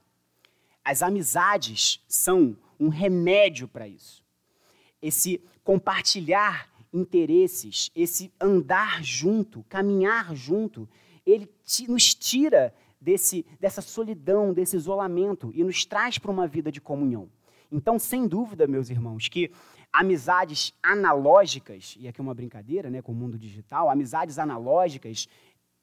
[0.84, 4.24] As amizades são um remédio para isso.
[5.02, 10.88] Esse compartilhar interesses, esse andar junto, caminhar junto,
[11.26, 11.50] ele
[11.88, 17.30] nos tira desse, dessa solidão, desse isolamento e nos traz para uma vida de comunhão.
[17.76, 19.52] Então, sem dúvida, meus irmãos, que
[19.92, 25.28] amizades analógicas, e aqui é uma brincadeira né, com o mundo digital, amizades analógicas,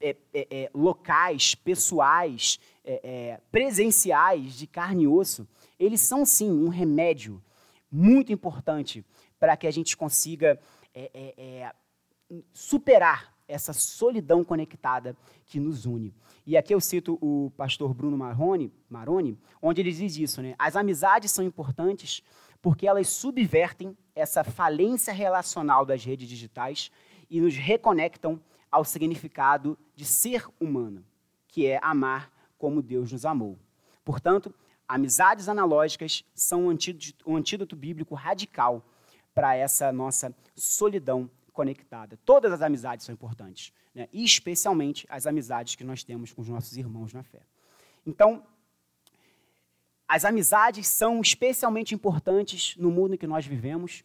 [0.01, 5.47] é, é, é, locais, pessoais, é, é, presenciais, de carne e osso,
[5.79, 7.39] eles são sim um remédio
[7.91, 9.05] muito importante
[9.39, 10.59] para que a gente consiga
[12.51, 16.13] superar essa solidão conectada que nos une.
[16.45, 20.55] E aqui eu cito o pastor Bruno Maroni, Maroni onde ele diz isso, né?
[20.59, 22.21] As amizades são importantes
[22.61, 26.91] porque elas subvertem essa falência relacional das redes digitais
[27.29, 31.05] e nos reconectam ao significado de ser humano,
[31.47, 33.57] que é amar como Deus nos amou.
[34.03, 34.53] Portanto,
[34.87, 38.85] amizades analógicas são um antídoto, um antídoto bíblico radical
[39.33, 42.19] para essa nossa solidão conectada.
[42.25, 44.09] Todas as amizades são importantes, né?
[44.11, 47.41] e especialmente as amizades que nós temos com os nossos irmãos na fé.
[48.05, 48.43] Então,
[50.07, 54.03] as amizades são especialmente importantes no mundo em que nós vivemos,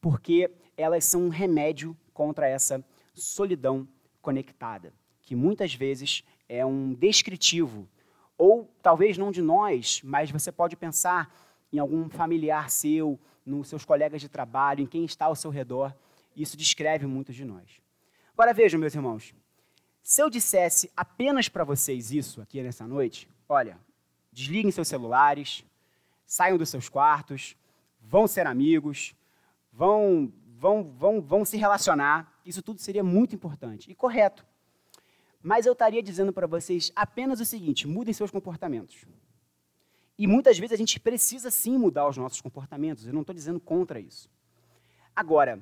[0.00, 2.84] porque elas são um remédio contra essa
[3.14, 3.88] solidão
[4.20, 7.88] conectada, que muitas vezes é um descritivo,
[8.36, 11.32] ou talvez não de nós, mas você pode pensar
[11.72, 15.94] em algum familiar seu, nos seus colegas de trabalho, em quem está ao seu redor,
[16.36, 17.80] isso descreve muitos de nós.
[18.32, 19.34] Agora vejam, meus irmãos,
[20.02, 23.78] se eu dissesse apenas para vocês isso aqui nessa noite, olha,
[24.32, 25.64] desliguem seus celulares,
[26.26, 27.56] saiam dos seus quartos,
[28.00, 29.14] vão ser amigos,
[29.72, 34.44] vão, vão, vão, vão se relacionar, isso tudo seria muito importante e correto.
[35.42, 39.04] Mas eu estaria dizendo para vocês apenas o seguinte: mudem seus comportamentos.
[40.18, 43.58] E muitas vezes a gente precisa sim mudar os nossos comportamentos, eu não estou dizendo
[43.58, 44.30] contra isso.
[45.14, 45.60] Agora,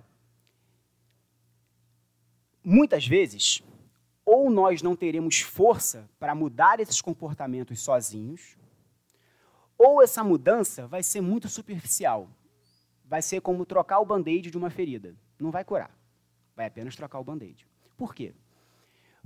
[2.64, 3.62] muitas vezes,
[4.24, 8.56] ou nós não teremos força para mudar esses comportamentos sozinhos,
[9.76, 12.28] ou essa mudança vai ser muito superficial.
[13.04, 15.14] Vai ser como trocar o band-aid de uma ferida.
[15.38, 15.90] Não vai curar.
[16.54, 17.66] Vai apenas trocar o band-aid.
[17.96, 18.32] Por quê?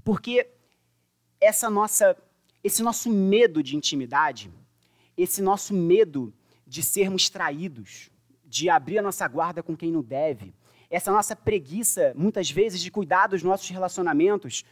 [0.02, 0.48] Porque
[1.40, 2.16] essa nossa,
[2.64, 4.50] esse nosso medo de intimidade,
[5.16, 6.32] esse nosso medo
[6.66, 8.10] de sermos traídos,
[8.44, 10.54] de abrir a nossa guarda com quem não deve,
[10.90, 14.64] essa nossa preguiça, muitas vezes, de cuidar dos nossos relacionamentos.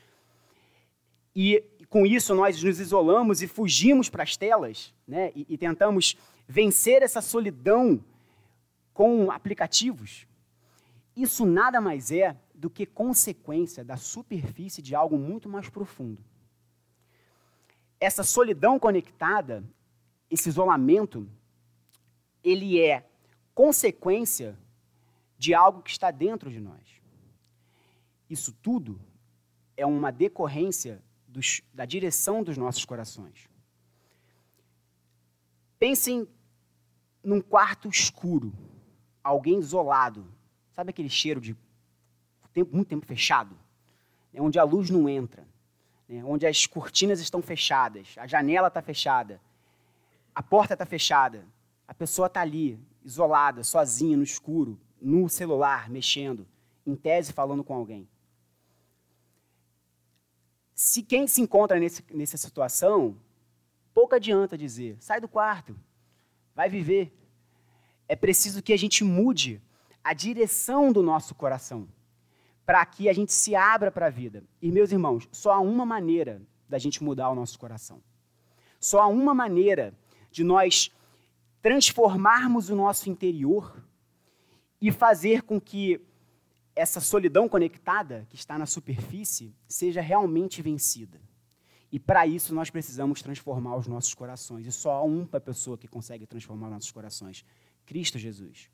[1.35, 5.33] E com isso nós nos isolamos e fugimos para as telas, né?
[5.35, 8.03] E, e tentamos vencer essa solidão
[8.92, 10.27] com aplicativos.
[11.16, 16.24] Isso nada mais é do que consequência da superfície de algo muito mais profundo.
[18.00, 19.64] Essa solidão conectada,
[20.31, 21.29] esse isolamento,
[22.42, 23.07] ele é
[23.55, 24.59] consequência
[25.44, 26.80] de algo que está dentro de nós.
[28.30, 28.98] Isso tudo
[29.76, 33.46] é uma decorrência dos, da direção dos nossos corações.
[35.78, 36.26] Pensem
[37.22, 38.54] num quarto escuro,
[39.22, 40.26] alguém isolado.
[40.72, 41.54] Sabe aquele cheiro de
[42.54, 43.54] tempo, muito tempo fechado?
[44.33, 45.46] É onde a luz não entra,
[46.09, 46.24] né?
[46.24, 49.38] onde as cortinas estão fechadas, a janela está fechada,
[50.35, 51.46] a porta está fechada,
[51.87, 56.47] a pessoa está ali, isolada, sozinha, no escuro, no celular, mexendo,
[56.87, 58.09] em tese falando com alguém.
[60.75, 63.17] Se quem se encontra nesse, nessa situação,
[63.93, 65.77] pouco adianta dizer, sai do quarto,
[66.55, 67.12] vai viver.
[68.09, 69.62] É preciso que a gente mude
[70.03, 71.87] a direção do nosso coração,
[72.67, 74.43] para que a gente se abra para a vida.
[74.61, 78.03] E, meus irmãos, só há uma maneira da gente mudar o nosso coração.
[78.81, 79.95] Só há uma maneira
[80.31, 80.90] de nós
[81.62, 83.83] transformarmos o nosso interior
[84.87, 85.99] e fazer com que
[86.77, 91.18] essa solidão conectada que está na superfície seja realmente vencida.
[91.90, 94.66] E para isso nós precisamos transformar os nossos corações.
[94.66, 97.47] E só há uma pessoa que consegue transformar nossos corações:
[97.87, 98.68] Cristo Jesus.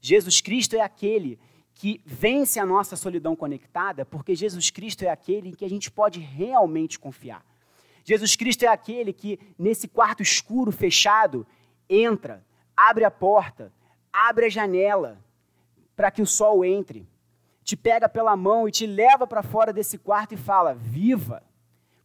[0.00, 1.40] Jesus Cristo é aquele
[1.74, 5.90] que vence a nossa solidão conectada, porque Jesus Cristo é aquele em que a gente
[5.90, 7.44] pode realmente confiar.
[8.04, 11.44] Jesus Cristo é aquele que, nesse quarto escuro, fechado,
[11.88, 13.72] entra, abre a porta,
[14.12, 15.20] abre a janela
[15.94, 17.06] para que o sol entre,
[17.64, 21.42] te pega pela mão e te leva para fora desse quarto e fala: Viva,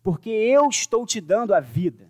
[0.03, 2.09] porque eu estou te dando a vida.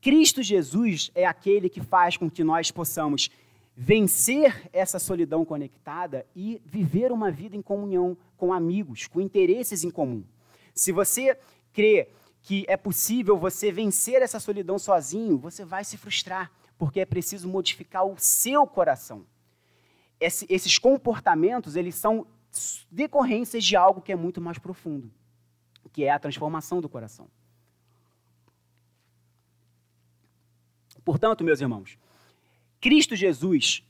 [0.00, 3.30] Cristo Jesus é aquele que faz com que nós possamos
[3.76, 9.90] vencer essa solidão conectada e viver uma vida em comunhão com amigos, com interesses em
[9.90, 10.22] comum.
[10.74, 11.38] Se você
[11.72, 12.08] crê
[12.42, 17.48] que é possível você vencer essa solidão sozinho, você vai se frustrar, porque é preciso
[17.48, 19.24] modificar o seu coração.
[20.20, 22.26] Esse, esses comportamentos, eles são
[22.90, 25.10] decorrências de algo que é muito mais profundo,
[25.92, 27.28] que é a transformação do coração.
[31.04, 31.98] Portanto, meus irmãos,
[32.80, 33.82] Cristo Jesus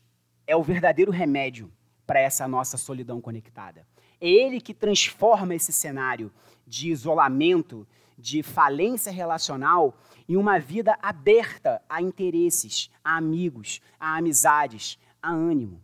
[0.47, 1.71] é o verdadeiro remédio
[2.07, 3.87] para essa nossa solidão conectada.
[4.21, 6.33] É Ele que transforma esse cenário
[6.67, 7.87] de isolamento,
[8.19, 9.97] de falência relacional,
[10.29, 15.84] em uma vida aberta a interesses, a amigos, a amizades, a ânimo.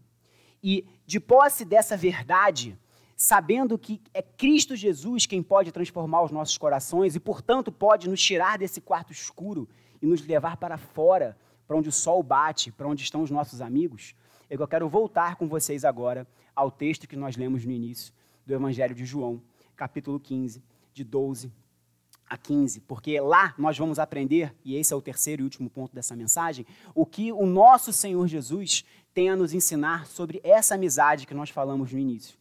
[0.62, 2.78] E de posse dessa verdade,
[3.16, 8.22] sabendo que é Cristo Jesus quem pode transformar os nossos corações e, portanto, pode nos
[8.22, 9.68] tirar desse quarto escuro
[10.00, 13.60] e nos levar para fora, para onde o sol bate, para onde estão os nossos
[13.60, 14.14] amigos,
[14.50, 18.12] é eu quero voltar com vocês agora ao texto que nós lemos no início
[18.44, 19.40] do Evangelho de João,
[19.76, 20.60] capítulo 15,
[20.92, 21.52] de 12
[22.28, 25.94] a 15, porque lá nós vamos aprender, e esse é o terceiro e último ponto
[25.94, 31.26] dessa mensagem, o que o nosso Senhor Jesus tem a nos ensinar sobre essa amizade
[31.26, 32.38] que nós falamos no início.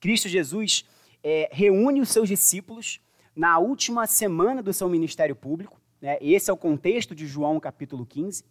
[0.00, 0.84] Cristo Jesus
[1.22, 3.00] é, reúne os seus discípulos
[3.34, 6.18] na última semana do seu ministério público, né?
[6.20, 8.44] esse é o contexto de João capítulo 15,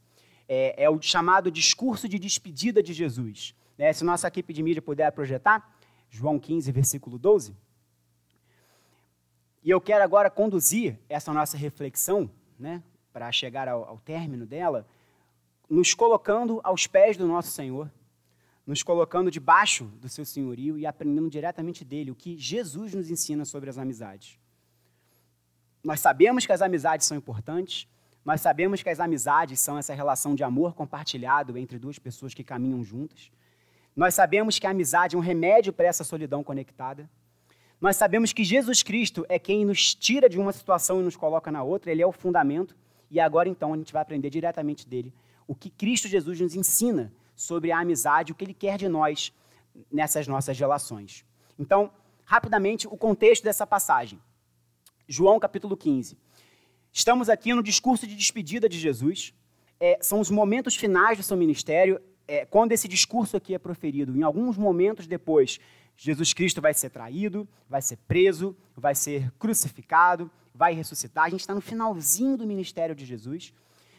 [0.48, 3.54] é, é o chamado discurso de despedida de Jesus.
[3.78, 3.92] Né?
[3.92, 5.74] Se nossa equipe de mídia puder projetar,
[6.10, 7.54] João 15, versículo 12.
[9.64, 14.88] E eu quero agora conduzir essa nossa reflexão, né, para chegar ao, ao término dela,
[15.70, 17.92] nos colocando aos pés do nosso Senhor,
[18.66, 23.46] nos colocando debaixo do seu senhorio e aprendendo diretamente dele o que Jesus nos ensina
[23.46, 24.38] sobre as amizades.
[25.84, 27.88] Nós sabemos que as amizades são importantes,
[28.26, 32.44] nós sabemos que as amizades são essa relação de amor compartilhado entre duas pessoas que
[32.44, 33.32] caminham juntas.
[33.96, 37.10] Nós sabemos que a amizade é um remédio para essa solidão conectada.
[37.80, 41.52] Nós sabemos que Jesus Cristo é quem nos tira de uma situação e nos coloca
[41.52, 42.76] na outra, ele é o fundamento.
[43.10, 45.14] E agora então a gente vai aprender diretamente dele
[45.48, 49.34] o que Cristo Jesus nos ensina sobre a amizade, o que ele quer de nós
[49.92, 51.26] nessas nossas relações.
[51.58, 51.92] Então,
[52.26, 54.20] rapidamente, o contexto dessa passagem.
[55.08, 56.18] João capítulo 15.
[56.92, 59.34] Estamos aqui no discurso de despedida de Jesus.
[59.80, 62.02] É, são os momentos finais do seu ministério.
[62.28, 65.60] É, quando esse discurso aqui é proferido, em alguns momentos depois,
[65.96, 71.26] Jesus Cristo vai ser traído, vai ser preso, vai ser crucificado, vai ressuscitar.
[71.26, 73.54] A gente está no finalzinho do ministério de Jesus.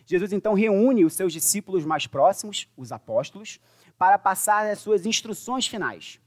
[0.09, 3.61] Jesus então reúne os seus discípulos mais próximos, os apóstolos,
[3.99, 6.19] para passar as suas instruções finais,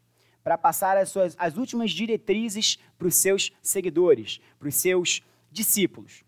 [0.44, 6.24] para passar as, suas, as últimas diretrizes para os seus seguidores, para os seus discípulos.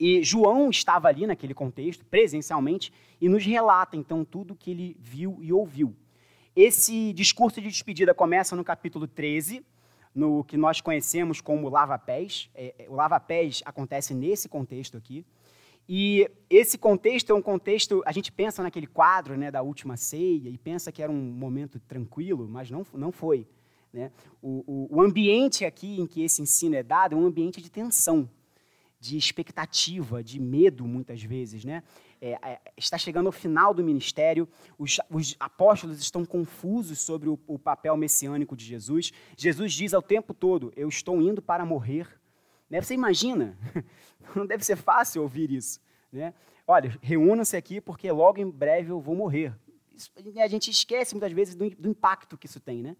[0.00, 4.96] E João estava ali naquele contexto, presencialmente, e nos relata então tudo o que ele
[4.98, 5.94] viu e ouviu.
[6.56, 9.64] Esse discurso de despedida começa no capítulo 13,
[10.12, 12.50] no que nós conhecemos como lava-pés.
[12.52, 15.24] É, é, o lava-pés acontece nesse contexto aqui.
[15.88, 20.48] E esse contexto é um contexto, a gente pensa naquele quadro né, da última ceia
[20.48, 23.46] e pensa que era um momento tranquilo, mas não, não foi.
[23.92, 24.10] Né?
[24.40, 27.70] O, o, o ambiente aqui em que esse ensino é dado é um ambiente de
[27.70, 28.28] tensão,
[28.98, 31.64] de expectativa, de medo, muitas vezes.
[31.64, 31.82] Né?
[32.24, 37.38] é, é, está chegando ao final do ministério, os, os apóstolos estão confusos sobre o,
[37.46, 39.12] o, papel messiânico de Jesus.
[39.36, 42.08] Jesus diz ao tempo todo: Eu estou indo para morrer.
[42.68, 42.80] Né?
[42.80, 43.58] Você imagina?
[44.34, 45.80] Não deve ser fácil ouvir isso.
[46.12, 46.34] Né?
[46.66, 49.54] Olha, reúnam-se aqui porque logo em breve eu vou morrer.
[49.94, 52.82] Isso, a gente esquece muitas vezes do, do impacto que isso tem.
[52.82, 52.96] Né?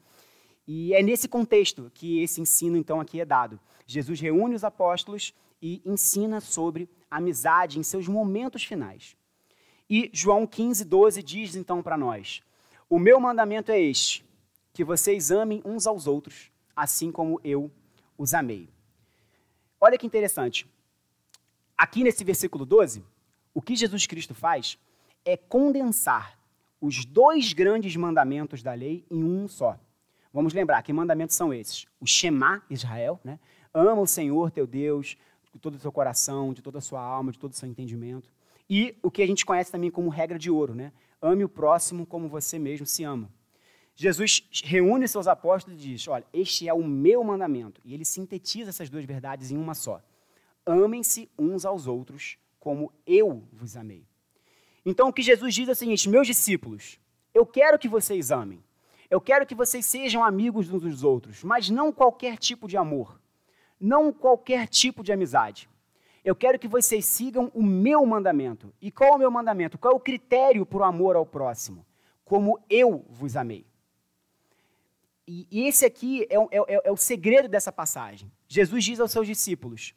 [0.66, 3.60] E é nesse contexto que esse ensino, então, aqui é dado.
[3.86, 9.16] Jesus reúne os apóstolos e ensina sobre amizade em seus momentos finais.
[9.88, 12.42] E João 15, 12 diz então para nós:
[12.88, 14.24] O meu mandamento é este,
[14.72, 17.70] que vocês amem uns aos outros, assim como eu
[18.16, 18.73] os amei.
[19.80, 20.66] Olha que interessante.
[21.76, 23.04] Aqui nesse versículo 12,
[23.52, 24.78] o que Jesus Cristo faz
[25.24, 26.38] é condensar
[26.80, 29.78] os dois grandes mandamentos da lei em um só.
[30.32, 33.38] Vamos lembrar que mandamentos são esses: o Shema Israel, né?
[33.72, 35.16] ama o Senhor teu Deus
[35.52, 38.28] de todo o seu coração, de toda a sua alma, de todo o seu entendimento.
[38.68, 40.92] E o que a gente conhece também como regra de ouro, né?
[41.22, 43.30] Ame o próximo como você mesmo se ama.
[43.94, 47.80] Jesus reúne seus apóstolos e diz: Olha, este é o meu mandamento.
[47.84, 50.02] E ele sintetiza essas duas verdades em uma só.
[50.66, 54.04] Amem-se uns aos outros como eu vos amei.
[54.84, 56.98] Então o que Jesus diz é o seguinte: Meus discípulos,
[57.32, 58.62] eu quero que vocês amem.
[59.08, 63.20] Eu quero que vocês sejam amigos uns dos outros, mas não qualquer tipo de amor,
[63.78, 65.68] não qualquer tipo de amizade.
[66.24, 68.72] Eu quero que vocês sigam o meu mandamento.
[68.80, 69.76] E qual é o meu mandamento?
[69.76, 71.84] Qual é o critério para o amor ao próximo?
[72.24, 73.66] Como eu vos amei.
[75.26, 78.30] E, esse aqui é, é, é o segredo dessa passagem.
[78.46, 79.94] Jesus diz aos seus discípulos: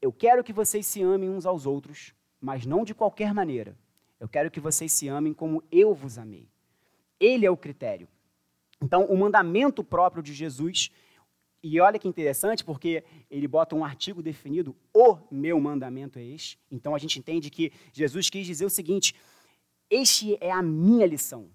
[0.00, 3.76] Eu quero que vocês se amem uns aos outros, mas não de qualquer maneira.
[4.20, 6.48] Eu quero que vocês se amem como eu vos amei.
[7.18, 8.06] Ele é o critério.
[8.80, 10.90] Então, o mandamento próprio de Jesus,
[11.62, 16.58] e olha que interessante, porque ele bota um artigo definido, o meu mandamento é este.
[16.70, 19.14] Então, a gente entende que Jesus quis dizer o seguinte:
[19.90, 21.50] este é a minha lição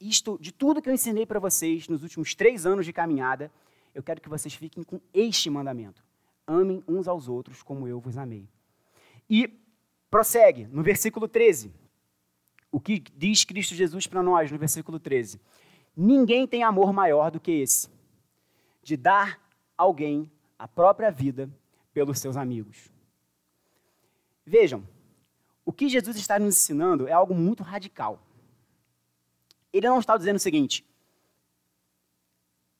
[0.00, 3.52] isto, de tudo que eu ensinei para vocês nos últimos três anos de caminhada,
[3.94, 6.02] eu quero que vocês fiquem com este mandamento:
[6.46, 8.48] amem uns aos outros como eu vos amei.
[9.28, 9.48] E
[10.10, 11.72] prossegue no versículo 13.
[12.72, 15.40] O que diz Cristo Jesus para nós no versículo 13?
[15.96, 17.88] Ninguém tem amor maior do que esse,
[18.82, 19.40] de dar
[19.76, 21.50] alguém a própria vida
[21.92, 22.90] pelos seus amigos.
[24.46, 24.86] Vejam,
[25.64, 28.22] o que Jesus está nos ensinando é algo muito radical.
[29.72, 30.84] Ele não está dizendo o seguinte: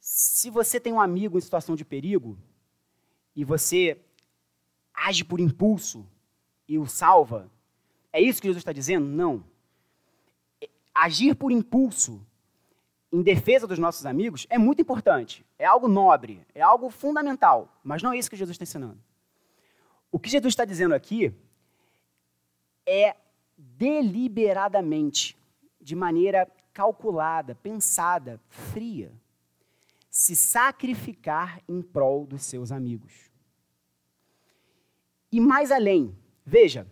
[0.01, 2.39] se você tem um amigo em situação de perigo
[3.35, 4.01] e você
[4.95, 6.07] age por impulso
[6.67, 7.51] e o salva,
[8.13, 9.07] é isso que Jesus está dizendo?
[9.07, 9.45] Não.
[10.95, 12.25] Agir por impulso
[13.13, 18.03] em defesa dos nossos amigos é muito importante, é algo nobre, é algo fundamental, mas
[18.03, 19.01] não é isso que Jesus está ensinando.
[20.13, 21.33] O que Jesus está dizendo aqui
[22.87, 23.17] é
[23.57, 25.37] deliberadamente,
[25.81, 26.51] de maneira
[26.81, 29.13] calculada, pensada, fria.
[30.09, 33.31] Se sacrificar em prol dos seus amigos.
[35.31, 36.87] E mais além, veja,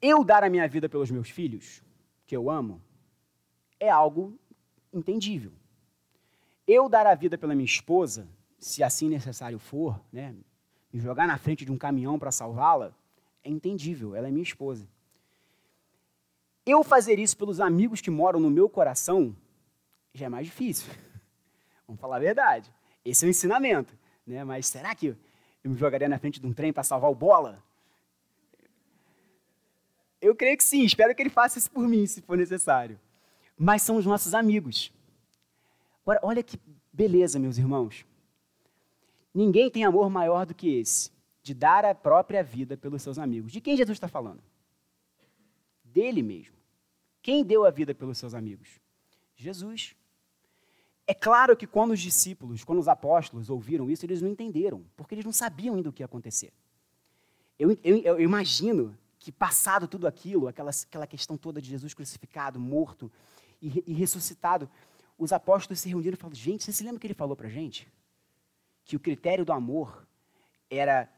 [0.00, 1.80] eu dar a minha vida pelos meus filhos,
[2.26, 2.82] que eu amo,
[3.78, 4.36] é algo
[4.92, 5.52] entendível.
[6.66, 8.28] Eu dar a vida pela minha esposa,
[8.58, 10.34] se assim necessário for, né,
[10.92, 12.92] me jogar na frente de um caminhão para salvá-la,
[13.44, 14.88] é entendível, ela é minha esposa.
[16.64, 19.36] Eu fazer isso pelos amigos que moram no meu coração
[20.14, 20.92] já é mais difícil.
[21.86, 22.72] Vamos falar a verdade.
[23.04, 23.96] Esse é o ensinamento.
[24.26, 24.44] Né?
[24.44, 25.16] Mas será que
[25.64, 27.62] eu me jogaria na frente de um trem para salvar o bola?
[30.20, 30.84] Eu creio que sim.
[30.84, 32.98] Espero que ele faça isso por mim, se for necessário.
[33.58, 34.92] Mas são os nossos amigos.
[36.02, 36.58] Agora, olha que
[36.92, 38.06] beleza, meus irmãos.
[39.34, 41.10] Ninguém tem amor maior do que esse,
[41.42, 43.50] de dar a própria vida pelos seus amigos.
[43.50, 44.42] De quem Jesus está falando?
[45.92, 46.56] Dele mesmo.
[47.20, 48.80] Quem deu a vida pelos seus amigos?
[49.36, 49.94] Jesus.
[51.06, 55.14] É claro que quando os discípulos, quando os apóstolos ouviram isso, eles não entenderam, porque
[55.14, 56.52] eles não sabiam ainda o que ia acontecer.
[57.58, 62.58] Eu, eu, eu imagino que, passado tudo aquilo, aquela, aquela questão toda de Jesus crucificado,
[62.58, 63.10] morto
[63.60, 64.68] e, e ressuscitado,
[65.18, 67.86] os apóstolos se reuniram e falaram: gente, você se lembra que ele falou para gente?
[68.84, 70.06] Que o critério do amor
[70.68, 71.08] era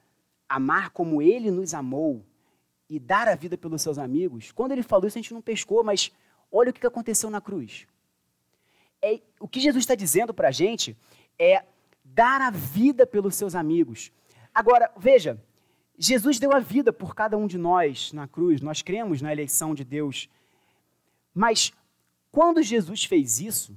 [0.48, 2.24] amar como ele nos amou
[2.88, 5.82] e dar a vida pelos seus amigos, quando ele falou isso, a gente não pescou,
[5.82, 6.12] mas
[6.50, 7.86] olha o que aconteceu na cruz.
[9.02, 10.96] É, o que Jesus está dizendo para a gente
[11.38, 11.64] é
[12.04, 14.12] dar a vida pelos seus amigos.
[14.52, 15.42] Agora, veja,
[15.98, 19.74] Jesus deu a vida por cada um de nós na cruz, nós cremos na eleição
[19.74, 20.28] de Deus.
[21.32, 21.72] Mas
[22.30, 23.76] quando Jesus fez isso,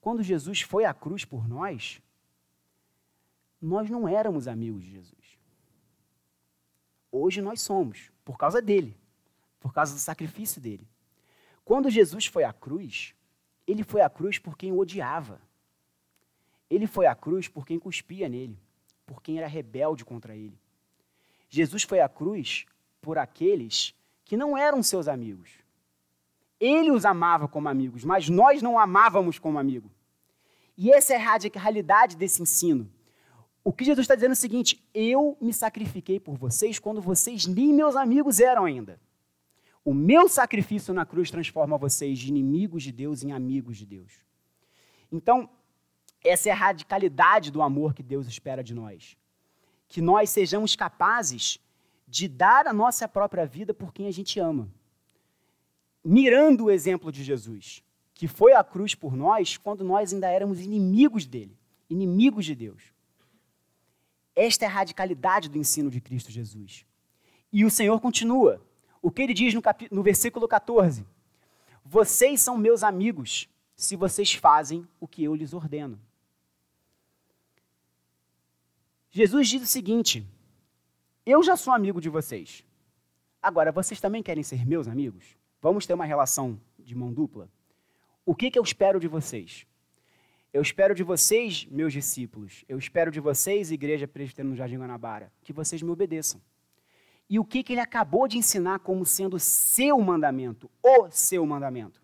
[0.00, 2.00] quando Jesus foi à cruz por nós,
[3.60, 5.38] nós não éramos amigos de Jesus.
[7.10, 8.98] Hoje nós somos por causa dele,
[9.60, 10.86] por causa do sacrifício dele.
[11.64, 13.14] Quando Jesus foi à cruz,
[13.64, 15.40] ele foi à cruz por quem o odiava.
[16.68, 18.58] Ele foi à cruz por quem cuspia nele,
[19.06, 20.58] por quem era rebelde contra ele.
[21.48, 22.66] Jesus foi à cruz
[23.00, 25.50] por aqueles que não eram seus amigos.
[26.58, 29.88] Ele os amava como amigos, mas nós não amávamos como amigo.
[30.76, 32.90] E essa é a radicalidade desse ensino.
[33.66, 37.46] O que Jesus está dizendo é o seguinte: eu me sacrifiquei por vocês quando vocês
[37.46, 39.00] nem meus amigos eram ainda.
[39.84, 44.12] O meu sacrifício na cruz transforma vocês de inimigos de Deus em amigos de Deus.
[45.10, 45.50] Então,
[46.22, 49.16] essa é a radicalidade do amor que Deus espera de nós.
[49.88, 51.58] Que nós sejamos capazes
[52.06, 54.70] de dar a nossa própria vida por quem a gente ama.
[56.04, 57.82] Mirando o exemplo de Jesus,
[58.14, 61.58] que foi à cruz por nós quando nós ainda éramos inimigos dele,
[61.90, 62.94] inimigos de Deus.
[64.36, 66.84] Esta é a radicalidade do ensino de Cristo Jesus.
[67.50, 68.62] E o Senhor continua.
[69.00, 69.88] O que ele diz no, cap...
[69.90, 71.06] no versículo 14?
[71.82, 75.98] Vocês são meus amigos se vocês fazem o que eu lhes ordeno.
[79.10, 80.26] Jesus diz o seguinte:
[81.24, 82.62] Eu já sou amigo de vocês.
[83.42, 85.24] Agora, vocês também querem ser meus amigos?
[85.62, 87.48] Vamos ter uma relação de mão dupla?
[88.24, 89.66] O que, que eu espero de vocês?
[90.56, 95.30] Eu espero de vocês, meus discípulos, eu espero de vocês, Igreja Presbiteriana no Jardim Guanabara,
[95.44, 96.40] que vocês me obedeçam.
[97.28, 102.00] E o que, que ele acabou de ensinar como sendo seu mandamento, o seu mandamento?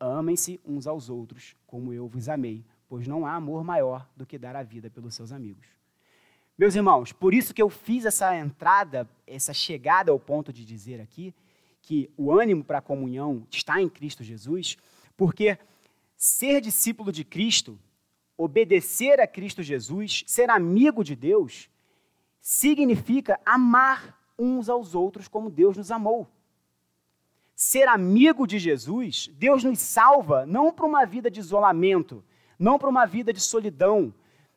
[0.00, 4.38] Amem-se uns aos outros, como eu vos amei, pois não há amor maior do que
[4.38, 5.66] dar a vida pelos seus amigos.
[6.56, 11.02] Meus irmãos, por isso que eu fiz essa entrada, essa chegada ao ponto de dizer
[11.02, 11.34] aqui
[11.82, 14.78] que o ânimo para a comunhão está em Cristo Jesus,
[15.18, 15.58] porque
[16.18, 17.78] ser discípulo de Cristo,
[18.36, 21.70] obedecer a Cristo Jesus, ser amigo de Deus,
[22.40, 26.28] significa amar uns aos outros como Deus nos amou.
[27.54, 32.24] Ser amigo de Jesus, Deus nos salva não para uma vida de isolamento,
[32.58, 34.12] não para uma vida de solidão.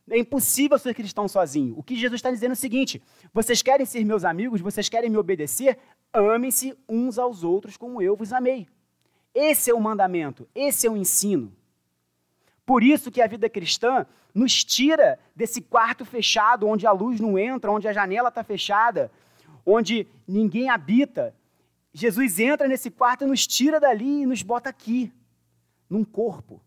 [0.09, 1.77] É impossível ser cristão sozinho.
[1.77, 3.01] O que Jesus está dizendo é o seguinte:
[3.31, 5.77] vocês querem ser meus amigos, vocês querem me obedecer,
[6.11, 8.67] amem-se uns aos outros como eu vos amei.
[9.33, 11.53] Esse é o mandamento, esse é o ensino.
[12.65, 17.37] Por isso que a vida cristã nos tira desse quarto fechado, onde a luz não
[17.37, 19.11] entra, onde a janela está fechada,
[19.65, 21.35] onde ninguém habita.
[21.93, 25.11] Jesus entra nesse quarto e nos tira dali e nos bota aqui,
[25.89, 26.61] num corpo,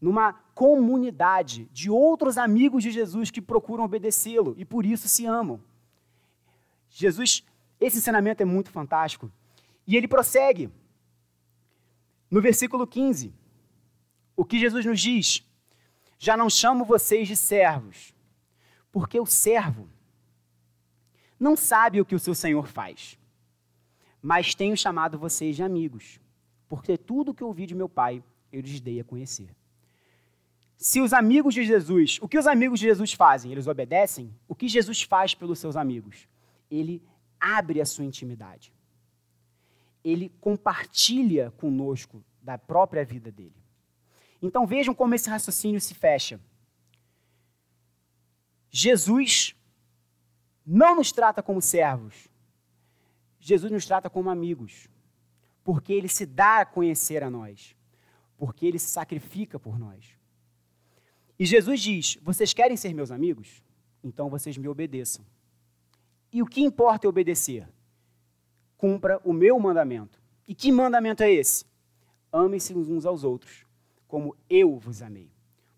[0.00, 5.60] numa comunidade de outros amigos de Jesus que procuram obedecê-lo e por isso se amam.
[6.90, 7.42] Jesus,
[7.80, 9.30] esse ensinamento é muito fantástico.
[9.86, 10.70] E ele prossegue.
[12.32, 13.30] No versículo 15,
[14.34, 15.46] o que Jesus nos diz?
[16.18, 18.14] Já não chamo vocês de servos,
[18.90, 19.86] porque o servo
[21.38, 23.18] não sabe o que o seu senhor faz.
[24.22, 26.18] Mas tenho chamado vocês de amigos,
[26.70, 29.54] porque tudo o que ouvi de meu pai eu lhes dei a conhecer.
[30.78, 33.52] Se os amigos de Jesus, o que os amigos de Jesus fazem?
[33.52, 34.34] Eles obedecem?
[34.48, 36.26] O que Jesus faz pelos seus amigos?
[36.70, 37.02] Ele
[37.38, 38.72] abre a sua intimidade.
[40.04, 43.62] Ele compartilha conosco da própria vida dele.
[44.40, 46.40] Então vejam como esse raciocínio se fecha.
[48.70, 49.54] Jesus
[50.66, 52.28] não nos trata como servos.
[53.38, 54.88] Jesus nos trata como amigos,
[55.64, 57.76] porque ele se dá a conhecer a nós,
[58.36, 60.16] porque ele se sacrifica por nós.
[61.38, 63.62] E Jesus diz: Vocês querem ser meus amigos?
[64.02, 65.24] Então vocês me obedeçam.
[66.32, 67.68] E o que importa é obedecer?
[68.82, 70.20] Cumpra o meu mandamento.
[70.44, 71.64] E que mandamento é esse?
[72.32, 73.64] Amem-se uns aos outros,
[74.08, 75.30] como eu vos amei.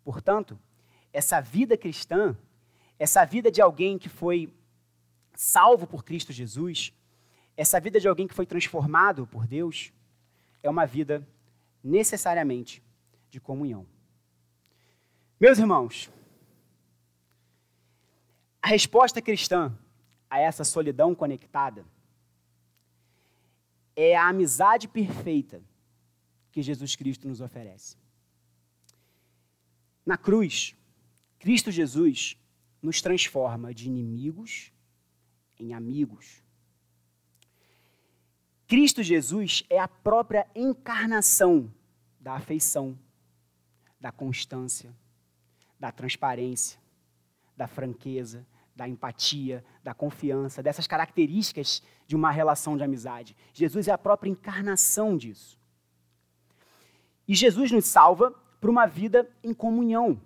[0.03, 0.59] Portanto,
[1.13, 2.35] essa vida cristã,
[2.99, 4.51] essa vida de alguém que foi
[5.35, 6.95] salvo por Cristo Jesus,
[7.55, 9.93] essa vida de alguém que foi transformado por Deus,
[10.63, 11.29] é uma vida
[11.83, 12.83] necessariamente
[13.29, 13.87] de comunhão.
[15.39, 16.11] Meus irmãos,
[18.63, 19.77] a resposta cristã
[20.31, 21.85] a essa solidão conectada
[23.97, 25.63] é a amizade perfeita
[26.51, 27.97] que Jesus Cristo nos oferece.
[30.05, 30.77] Na cruz,
[31.39, 32.37] Cristo Jesus
[32.83, 34.73] nos transforma de inimigos
[35.59, 36.43] em amigos.
[38.67, 41.73] Cristo Jesus é a própria encarnação
[42.19, 42.99] da afeição,
[44.01, 44.95] da constância,
[45.79, 46.79] da transparência,
[47.57, 53.37] da franqueza, da empatia, da confiança, dessas características de uma relação de amizade.
[53.53, 55.59] Jesus é a própria encarnação disso.
[57.27, 60.21] E Jesus nos salva para uma vida em comunhão.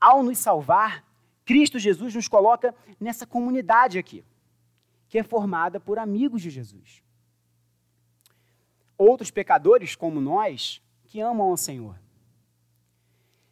[0.00, 1.04] Ao nos salvar,
[1.44, 4.24] Cristo Jesus nos coloca nessa comunidade aqui,
[5.08, 7.02] que é formada por amigos de Jesus.
[8.98, 11.98] Outros pecadores como nós que amam ao Senhor.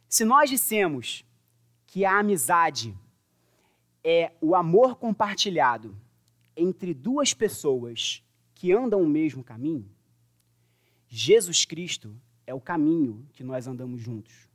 [0.07, 1.25] Se nós dissemos
[1.85, 2.97] que a amizade
[4.03, 5.95] é o amor compartilhado
[6.55, 9.89] entre duas pessoas que andam o mesmo caminho,
[11.07, 14.47] Jesus Cristo é o caminho que nós andamos juntos.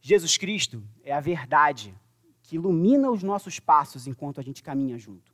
[0.00, 1.94] Jesus Cristo é a verdade
[2.42, 5.32] que ilumina os nossos passos enquanto a gente caminha junto.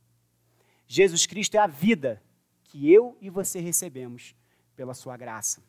[0.87, 2.21] Jesus Cristo é a vida
[2.63, 4.35] que eu e você recebemos
[4.75, 5.63] pela sua graça.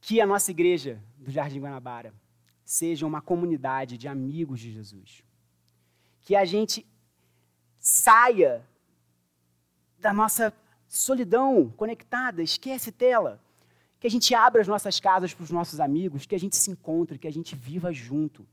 [0.00, 2.12] Que a nossa igreja do Jardim Guanabara
[2.64, 5.22] seja uma comunidade de amigos de Jesus.
[6.22, 6.86] Que a gente
[7.78, 8.64] saia
[9.98, 10.52] da nossa
[10.88, 13.40] solidão conectada, esquece tela
[14.02, 16.72] que a gente abra as nossas casas para os nossos amigos, que a gente se
[16.72, 18.44] encontre, que a gente viva junto.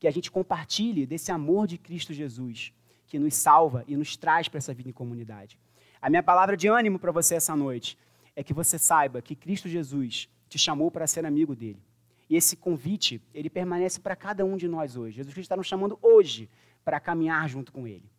[0.00, 2.72] que a gente compartilhe desse amor de Cristo Jesus,
[3.06, 5.58] que nos salva e nos traz para essa vida em comunidade.
[6.00, 7.98] A minha palavra de ânimo para você essa noite
[8.36, 11.82] é que você saiba que Cristo Jesus te chamou para ser amigo dele.
[12.28, 15.16] E esse convite, ele permanece para cada um de nós hoje.
[15.16, 16.48] Jesus Cristo está nos chamando hoje
[16.84, 18.10] para caminhar junto com ele.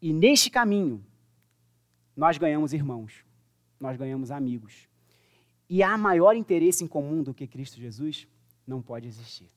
[0.00, 1.04] E neste caminho,
[2.16, 3.24] nós ganhamos irmãos,
[3.78, 4.88] nós ganhamos amigos.
[5.68, 8.26] E há maior interesse em comum do que Cristo Jesus?
[8.66, 9.50] Não pode existir.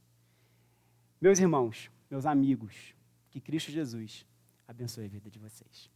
[1.20, 2.94] Meus irmãos, meus amigos,
[3.30, 4.26] que Cristo Jesus
[4.68, 5.90] abençoe a vida de vocês.